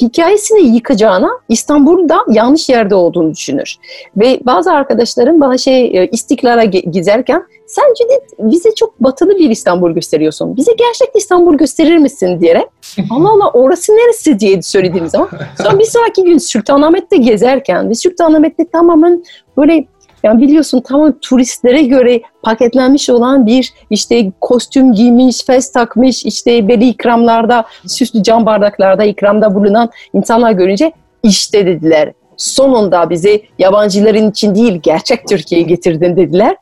hikayesini 0.00 0.74
yıkacağına 0.74 1.30
İstanbul'da 1.48 2.24
yanlış 2.28 2.68
yerde 2.68 2.94
olduğunu 2.94 3.30
düşünür. 3.34 3.76
Ve 4.16 4.40
bazı 4.46 4.72
arkadaşlarım 4.72 5.40
bana 5.40 5.58
şey 5.58 5.84
e, 5.84 6.08
İstiklal'a 6.12 6.64
gezerken 6.64 7.42
sen 7.66 7.84
ciddi 7.98 8.26
bize 8.38 8.74
çok 8.74 9.00
batılı 9.00 9.38
bir 9.38 9.50
İstanbul 9.50 9.90
gösteriyorsun. 9.90 10.56
Bize 10.56 10.72
gerçek 10.72 11.08
İstanbul 11.14 11.54
gösterir 11.54 11.96
misin 11.96 12.40
diyerek 12.40 12.66
Allah 13.10 13.28
Allah 13.28 13.50
orası 13.50 13.92
neresi 13.92 14.38
diye 14.38 14.62
söylediğim 14.62 15.08
zaman 15.08 15.28
sonra 15.62 15.78
bir 15.78 15.84
sonraki 15.84 16.24
gün 16.24 16.38
Sultanahmet'te 16.38 17.16
gezerken 17.16 17.90
ve 17.90 17.94
Sultanahmet'te 17.94 18.68
tamamen 18.68 19.24
böyle 19.56 19.84
yani 20.22 20.42
biliyorsun 20.42 20.80
tamamen 20.80 21.14
turistlere 21.20 21.82
göre 21.82 22.22
paketlenmiş 22.42 23.10
olan 23.10 23.46
bir 23.46 23.72
işte 23.90 24.32
kostüm 24.40 24.92
giymiş, 24.92 25.44
fes 25.44 25.72
takmış, 25.72 26.24
işte 26.24 26.68
belli 26.68 26.88
ikramlarda, 26.88 27.64
süslü 27.86 28.22
cam 28.22 28.46
bardaklarda 28.46 29.04
ikramda 29.04 29.54
bulunan 29.54 29.90
insanlar 30.14 30.52
görünce 30.52 30.92
işte 31.22 31.66
dediler. 31.66 32.12
Sonunda 32.36 33.10
bizi 33.10 33.42
yabancıların 33.58 34.30
için 34.30 34.54
değil 34.54 34.80
gerçek 34.82 35.28
Türkiye'ye 35.28 35.66
getirdin 35.66 36.16
dediler. 36.16 36.56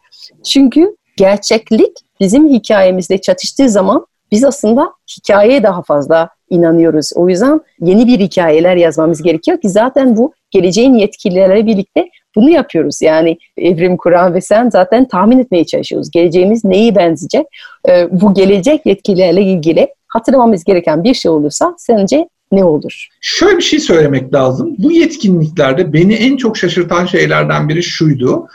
Çünkü 0.44 0.96
gerçeklik 1.16 1.96
bizim 2.20 2.48
hikayemizle 2.48 3.20
çatıştığı 3.20 3.68
zaman 3.68 4.06
biz 4.32 4.44
aslında 4.44 4.92
hikayeye 5.16 5.62
daha 5.62 5.82
fazla 5.82 6.28
inanıyoruz. 6.50 7.10
O 7.14 7.28
yüzden 7.28 7.60
yeni 7.80 8.06
bir 8.06 8.20
hikayeler 8.20 8.76
yazmamız 8.76 9.22
gerekiyor 9.22 9.60
ki 9.60 9.68
zaten 9.68 10.16
bu 10.16 10.32
geleceğin 10.50 10.94
yetkilileriyle 10.94 11.66
birlikte 11.66 12.08
bunu 12.36 12.50
yapıyoruz. 12.50 13.02
Yani 13.02 13.38
Evrim 13.56 13.96
Kur'an 13.96 14.34
ve 14.34 14.40
sen 14.40 14.70
zaten 14.70 15.08
tahmin 15.08 15.38
etmeye 15.38 15.64
çalışıyoruz. 15.64 16.10
Geleceğimiz 16.10 16.64
neyi 16.64 16.96
benzeyecek? 16.96 17.46
Ee, 17.88 18.08
bu 18.10 18.34
gelecek 18.34 18.86
yetkililerle 18.86 19.42
ilgili 19.42 19.88
hatırlamamız 20.08 20.64
gereken 20.64 21.04
bir 21.04 21.14
şey 21.14 21.30
olursa 21.30 21.74
sence 21.78 22.28
ne 22.52 22.64
olur? 22.64 23.08
Şöyle 23.20 23.56
bir 23.56 23.62
şey 23.62 23.80
söylemek 23.80 24.34
lazım. 24.34 24.74
Bu 24.78 24.92
yetkinliklerde 24.92 25.92
beni 25.92 26.14
en 26.14 26.36
çok 26.36 26.56
şaşırtan 26.56 27.06
şeylerden 27.06 27.68
biri 27.68 27.82
şuydu. 27.82 28.46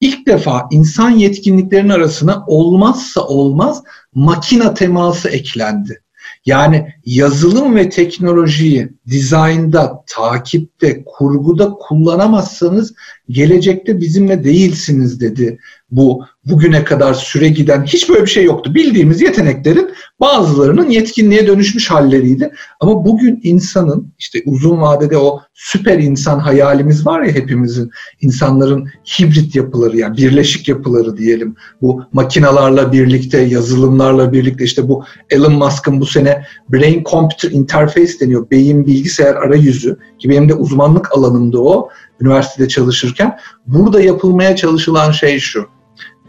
İlk 0.00 0.26
defa 0.26 0.68
insan 0.70 1.10
yetkinliklerinin 1.10 1.88
arasına 1.88 2.44
olmazsa 2.46 3.20
olmaz 3.20 3.82
makina 4.14 4.74
teması 4.74 5.28
eklendi. 5.28 6.03
Yani 6.46 6.94
yazılım 7.04 7.76
ve 7.76 7.88
teknolojiyi 7.88 8.88
dizaynda, 9.10 10.04
takipte, 10.06 11.04
kurguda 11.04 11.70
kullanamazsanız 11.70 12.94
gelecekte 13.28 14.00
bizimle 14.00 14.44
değilsiniz 14.44 15.20
dedi. 15.20 15.58
Bu 15.96 16.24
bugüne 16.44 16.84
kadar 16.84 17.14
süre 17.14 17.48
giden 17.48 17.84
hiç 17.84 18.08
böyle 18.08 18.22
bir 18.22 18.30
şey 18.30 18.44
yoktu. 18.44 18.74
Bildiğimiz 18.74 19.20
yeteneklerin 19.20 19.90
bazılarının 20.20 20.90
yetkinliğe 20.90 21.46
dönüşmüş 21.46 21.90
halleriydi. 21.90 22.50
Ama 22.80 23.04
bugün 23.04 23.40
insanın 23.42 24.12
işte 24.18 24.42
uzun 24.46 24.80
vadede 24.80 25.18
o 25.18 25.40
süper 25.54 25.98
insan 25.98 26.38
hayalimiz 26.38 27.06
var 27.06 27.22
ya 27.22 27.32
hepimizin 27.32 27.90
insanların 28.20 28.88
hibrit 29.18 29.54
yapıları 29.56 29.96
yani 29.96 30.16
birleşik 30.16 30.68
yapıları 30.68 31.16
diyelim. 31.16 31.56
Bu 31.82 32.02
makinalarla 32.12 32.92
birlikte, 32.92 33.40
yazılımlarla 33.40 34.32
birlikte 34.32 34.64
işte 34.64 34.88
bu 34.88 35.04
Elon 35.30 35.52
Musk'ın 35.52 36.00
bu 36.00 36.06
sene 36.06 36.44
Brain 36.68 37.04
Computer 37.04 37.50
Interface 37.50 38.20
deniyor. 38.20 38.50
Beyin 38.50 38.86
bilgisayar 38.86 39.34
arayüzü 39.34 39.98
ki 40.18 40.28
benim 40.28 40.48
de 40.48 40.54
uzmanlık 40.54 41.16
alanımda 41.16 41.60
o 41.62 41.88
üniversitede 42.20 42.68
çalışırken. 42.68 43.38
Burada 43.66 44.00
yapılmaya 44.00 44.56
çalışılan 44.56 45.10
şey 45.10 45.38
şu. 45.38 45.74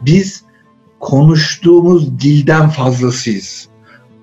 Biz 0.02 0.44
konuştuğumuz 1.00 2.20
dilden 2.20 2.70
fazlasıyız. 2.70 3.68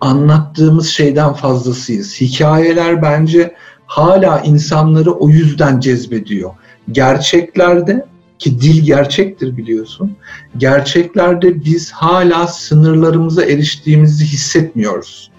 Anlattığımız 0.00 0.88
şeyden 0.88 1.32
fazlasıyız. 1.32 2.20
Hikayeler 2.20 3.02
bence 3.02 3.54
hala 3.86 4.40
insanları 4.40 5.12
o 5.12 5.28
yüzden 5.28 5.80
cezbediyor. 5.80 6.50
Gerçeklerde 6.92 8.06
ki 8.38 8.60
dil 8.60 8.84
gerçektir 8.84 9.56
biliyorsun. 9.56 10.16
Gerçeklerde 10.56 11.64
biz 11.64 11.92
hala 11.92 12.46
sınırlarımıza 12.46 13.44
eriştiğimizi 13.44 14.24
hissetmiyoruz. 14.24 15.30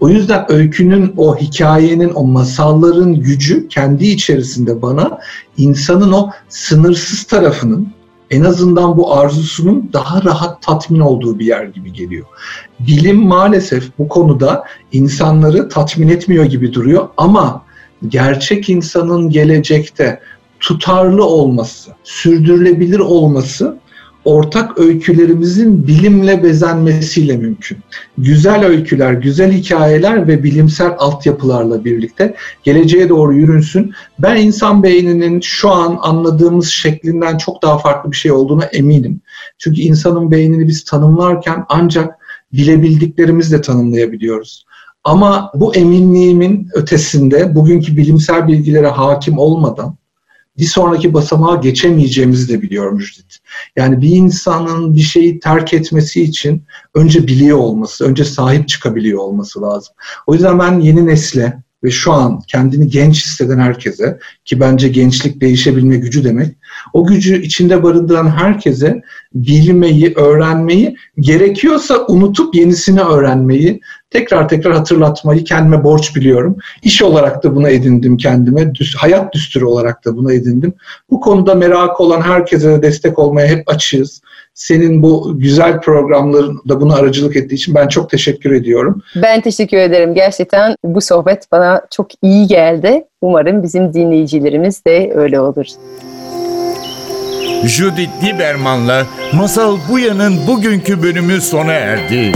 O 0.00 0.08
yüzden 0.08 0.52
öykünün, 0.52 1.14
o 1.16 1.36
hikayenin, 1.36 2.12
o 2.14 2.24
masalların 2.24 3.14
gücü 3.14 3.68
kendi 3.68 4.06
içerisinde 4.06 4.82
bana 4.82 5.18
insanın 5.56 6.12
o 6.12 6.30
sınırsız 6.48 7.22
tarafının 7.22 7.92
en 8.32 8.44
azından 8.44 8.96
bu 8.96 9.14
arzusunun 9.14 9.90
daha 9.92 10.24
rahat 10.24 10.62
tatmin 10.62 11.00
olduğu 11.00 11.38
bir 11.38 11.46
yer 11.46 11.64
gibi 11.64 11.92
geliyor. 11.92 12.26
Bilim 12.80 13.16
maalesef 13.16 13.98
bu 13.98 14.08
konuda 14.08 14.64
insanları 14.92 15.68
tatmin 15.68 16.08
etmiyor 16.08 16.44
gibi 16.44 16.72
duruyor 16.72 17.08
ama 17.16 17.64
gerçek 18.08 18.68
insanın 18.68 19.30
gelecekte 19.30 20.20
tutarlı 20.60 21.24
olması, 21.24 21.90
sürdürülebilir 22.04 22.98
olması 22.98 23.78
ortak 24.24 24.78
öykülerimizin 24.78 25.86
bilimle 25.86 26.42
bezenmesiyle 26.42 27.36
mümkün. 27.36 27.78
Güzel 28.18 28.66
öyküler, 28.66 29.12
güzel 29.12 29.52
hikayeler 29.52 30.28
ve 30.28 30.42
bilimsel 30.42 30.94
altyapılarla 30.98 31.84
birlikte 31.84 32.34
geleceğe 32.62 33.08
doğru 33.08 33.34
yürünsün. 33.34 33.92
Ben 34.18 34.36
insan 34.36 34.82
beyninin 34.82 35.40
şu 35.40 35.70
an 35.70 35.98
anladığımız 36.00 36.68
şeklinden 36.68 37.38
çok 37.38 37.62
daha 37.62 37.78
farklı 37.78 38.10
bir 38.10 38.16
şey 38.16 38.32
olduğuna 38.32 38.64
eminim. 38.64 39.20
Çünkü 39.58 39.80
insanın 39.80 40.30
beynini 40.30 40.68
biz 40.68 40.84
tanımlarken 40.84 41.64
ancak 41.68 42.14
bilebildiklerimizle 42.52 43.60
tanımlayabiliyoruz. 43.60 44.64
Ama 45.04 45.50
bu 45.54 45.74
eminliğimin 45.74 46.68
ötesinde 46.74 47.54
bugünkü 47.54 47.96
bilimsel 47.96 48.48
bilgilere 48.48 48.88
hakim 48.88 49.38
olmadan 49.38 49.96
bir 50.58 50.64
sonraki 50.64 51.14
basamağa 51.14 51.56
geçemeyeceğimizi 51.56 52.48
de 52.48 52.62
biliyor 52.62 52.92
Müjdat. 52.92 53.38
Yani 53.76 54.02
bir 54.02 54.10
insanın 54.10 54.96
bir 54.96 55.00
şeyi 55.00 55.40
terk 55.40 55.74
etmesi 55.74 56.22
için 56.22 56.64
önce 56.94 57.26
biliyor 57.26 57.58
olması, 57.58 58.04
önce 58.04 58.24
sahip 58.24 58.68
çıkabiliyor 58.68 59.18
olması 59.18 59.62
lazım. 59.62 59.94
O 60.26 60.34
yüzden 60.34 60.58
ben 60.58 60.80
yeni 60.80 61.06
nesle 61.06 61.62
ve 61.84 61.90
şu 61.90 62.12
an 62.12 62.40
kendini 62.48 62.88
genç 62.88 63.24
hisseden 63.24 63.58
herkese 63.58 64.18
ki 64.44 64.60
bence 64.60 64.88
gençlik 64.88 65.40
değişebilme 65.40 65.96
gücü 65.96 66.24
demek. 66.24 66.56
O 66.92 67.06
gücü 67.06 67.42
içinde 67.42 67.82
barındıran 67.82 68.28
herkese 68.28 69.02
bilmeyi, 69.34 70.14
öğrenmeyi, 70.14 70.96
gerekiyorsa 71.20 72.06
unutup 72.08 72.54
yenisini 72.54 73.00
öğrenmeyi, 73.00 73.80
tekrar 74.10 74.48
tekrar 74.48 74.72
hatırlatmayı 74.72 75.44
kendime 75.44 75.84
borç 75.84 76.16
biliyorum. 76.16 76.56
İş 76.82 77.02
olarak 77.02 77.44
da 77.44 77.56
buna 77.56 77.68
edindim 77.68 78.16
kendime, 78.16 78.72
hayat 78.96 79.34
düsturu 79.34 79.70
olarak 79.70 80.04
da 80.04 80.16
buna 80.16 80.32
edindim. 80.32 80.74
Bu 81.10 81.20
konuda 81.20 81.54
merak 81.54 82.00
olan 82.00 82.20
herkese 82.20 82.70
de 82.70 82.82
destek 82.82 83.18
olmaya 83.18 83.46
hep 83.46 83.70
açığız. 83.70 84.22
Senin 84.54 85.02
bu 85.02 85.38
güzel 85.38 85.80
programların 85.80 86.60
da 86.68 86.80
buna 86.80 86.94
aracılık 86.94 87.36
ettiği 87.36 87.54
için 87.54 87.74
ben 87.74 87.88
çok 87.88 88.10
teşekkür 88.10 88.52
ediyorum. 88.52 89.02
Ben 89.22 89.40
teşekkür 89.40 89.76
ederim. 89.76 90.14
Gerçekten 90.14 90.76
bu 90.84 91.00
sohbet 91.00 91.52
bana 91.52 91.82
çok 91.90 92.06
iyi 92.22 92.46
geldi. 92.46 93.04
Umarım 93.20 93.62
bizim 93.62 93.94
dinleyicilerimiz 93.94 94.84
de 94.84 95.12
öyle 95.14 95.40
olur. 95.40 95.66
Judith 97.64 98.24
Lieberman'la 98.24 99.06
Masal 99.32 99.76
Buya'nın 99.90 100.46
bugünkü 100.46 101.02
bölümü 101.02 101.40
sona 101.40 101.72
erdi. 101.72 102.32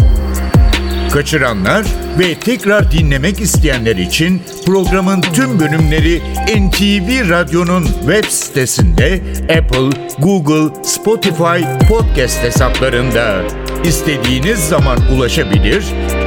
Kaçıranlar 1.13 1.87
ve 2.19 2.35
tekrar 2.35 2.93
dinlemek 2.93 3.41
isteyenler 3.41 3.97
için 3.97 4.43
programın 4.67 5.21
tüm 5.21 5.61
bölümleri 5.61 6.23
NTV 6.57 7.31
Radyo'nun 7.31 7.85
web 7.85 8.25
sitesinde 8.25 9.21
Apple, 9.43 10.15
Google, 10.19 10.85
Spotify 10.85 11.87
podcast 11.89 12.43
hesaplarında 12.43 13.43
istediğiniz 13.85 14.59
zaman 14.59 14.99
ulaşabilir, 15.13 15.85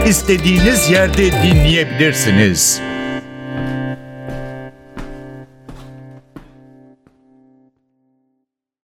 istediğiniz 0.08 0.90
yerde 0.90 1.32
dinleyebilirsiniz. 1.32 2.82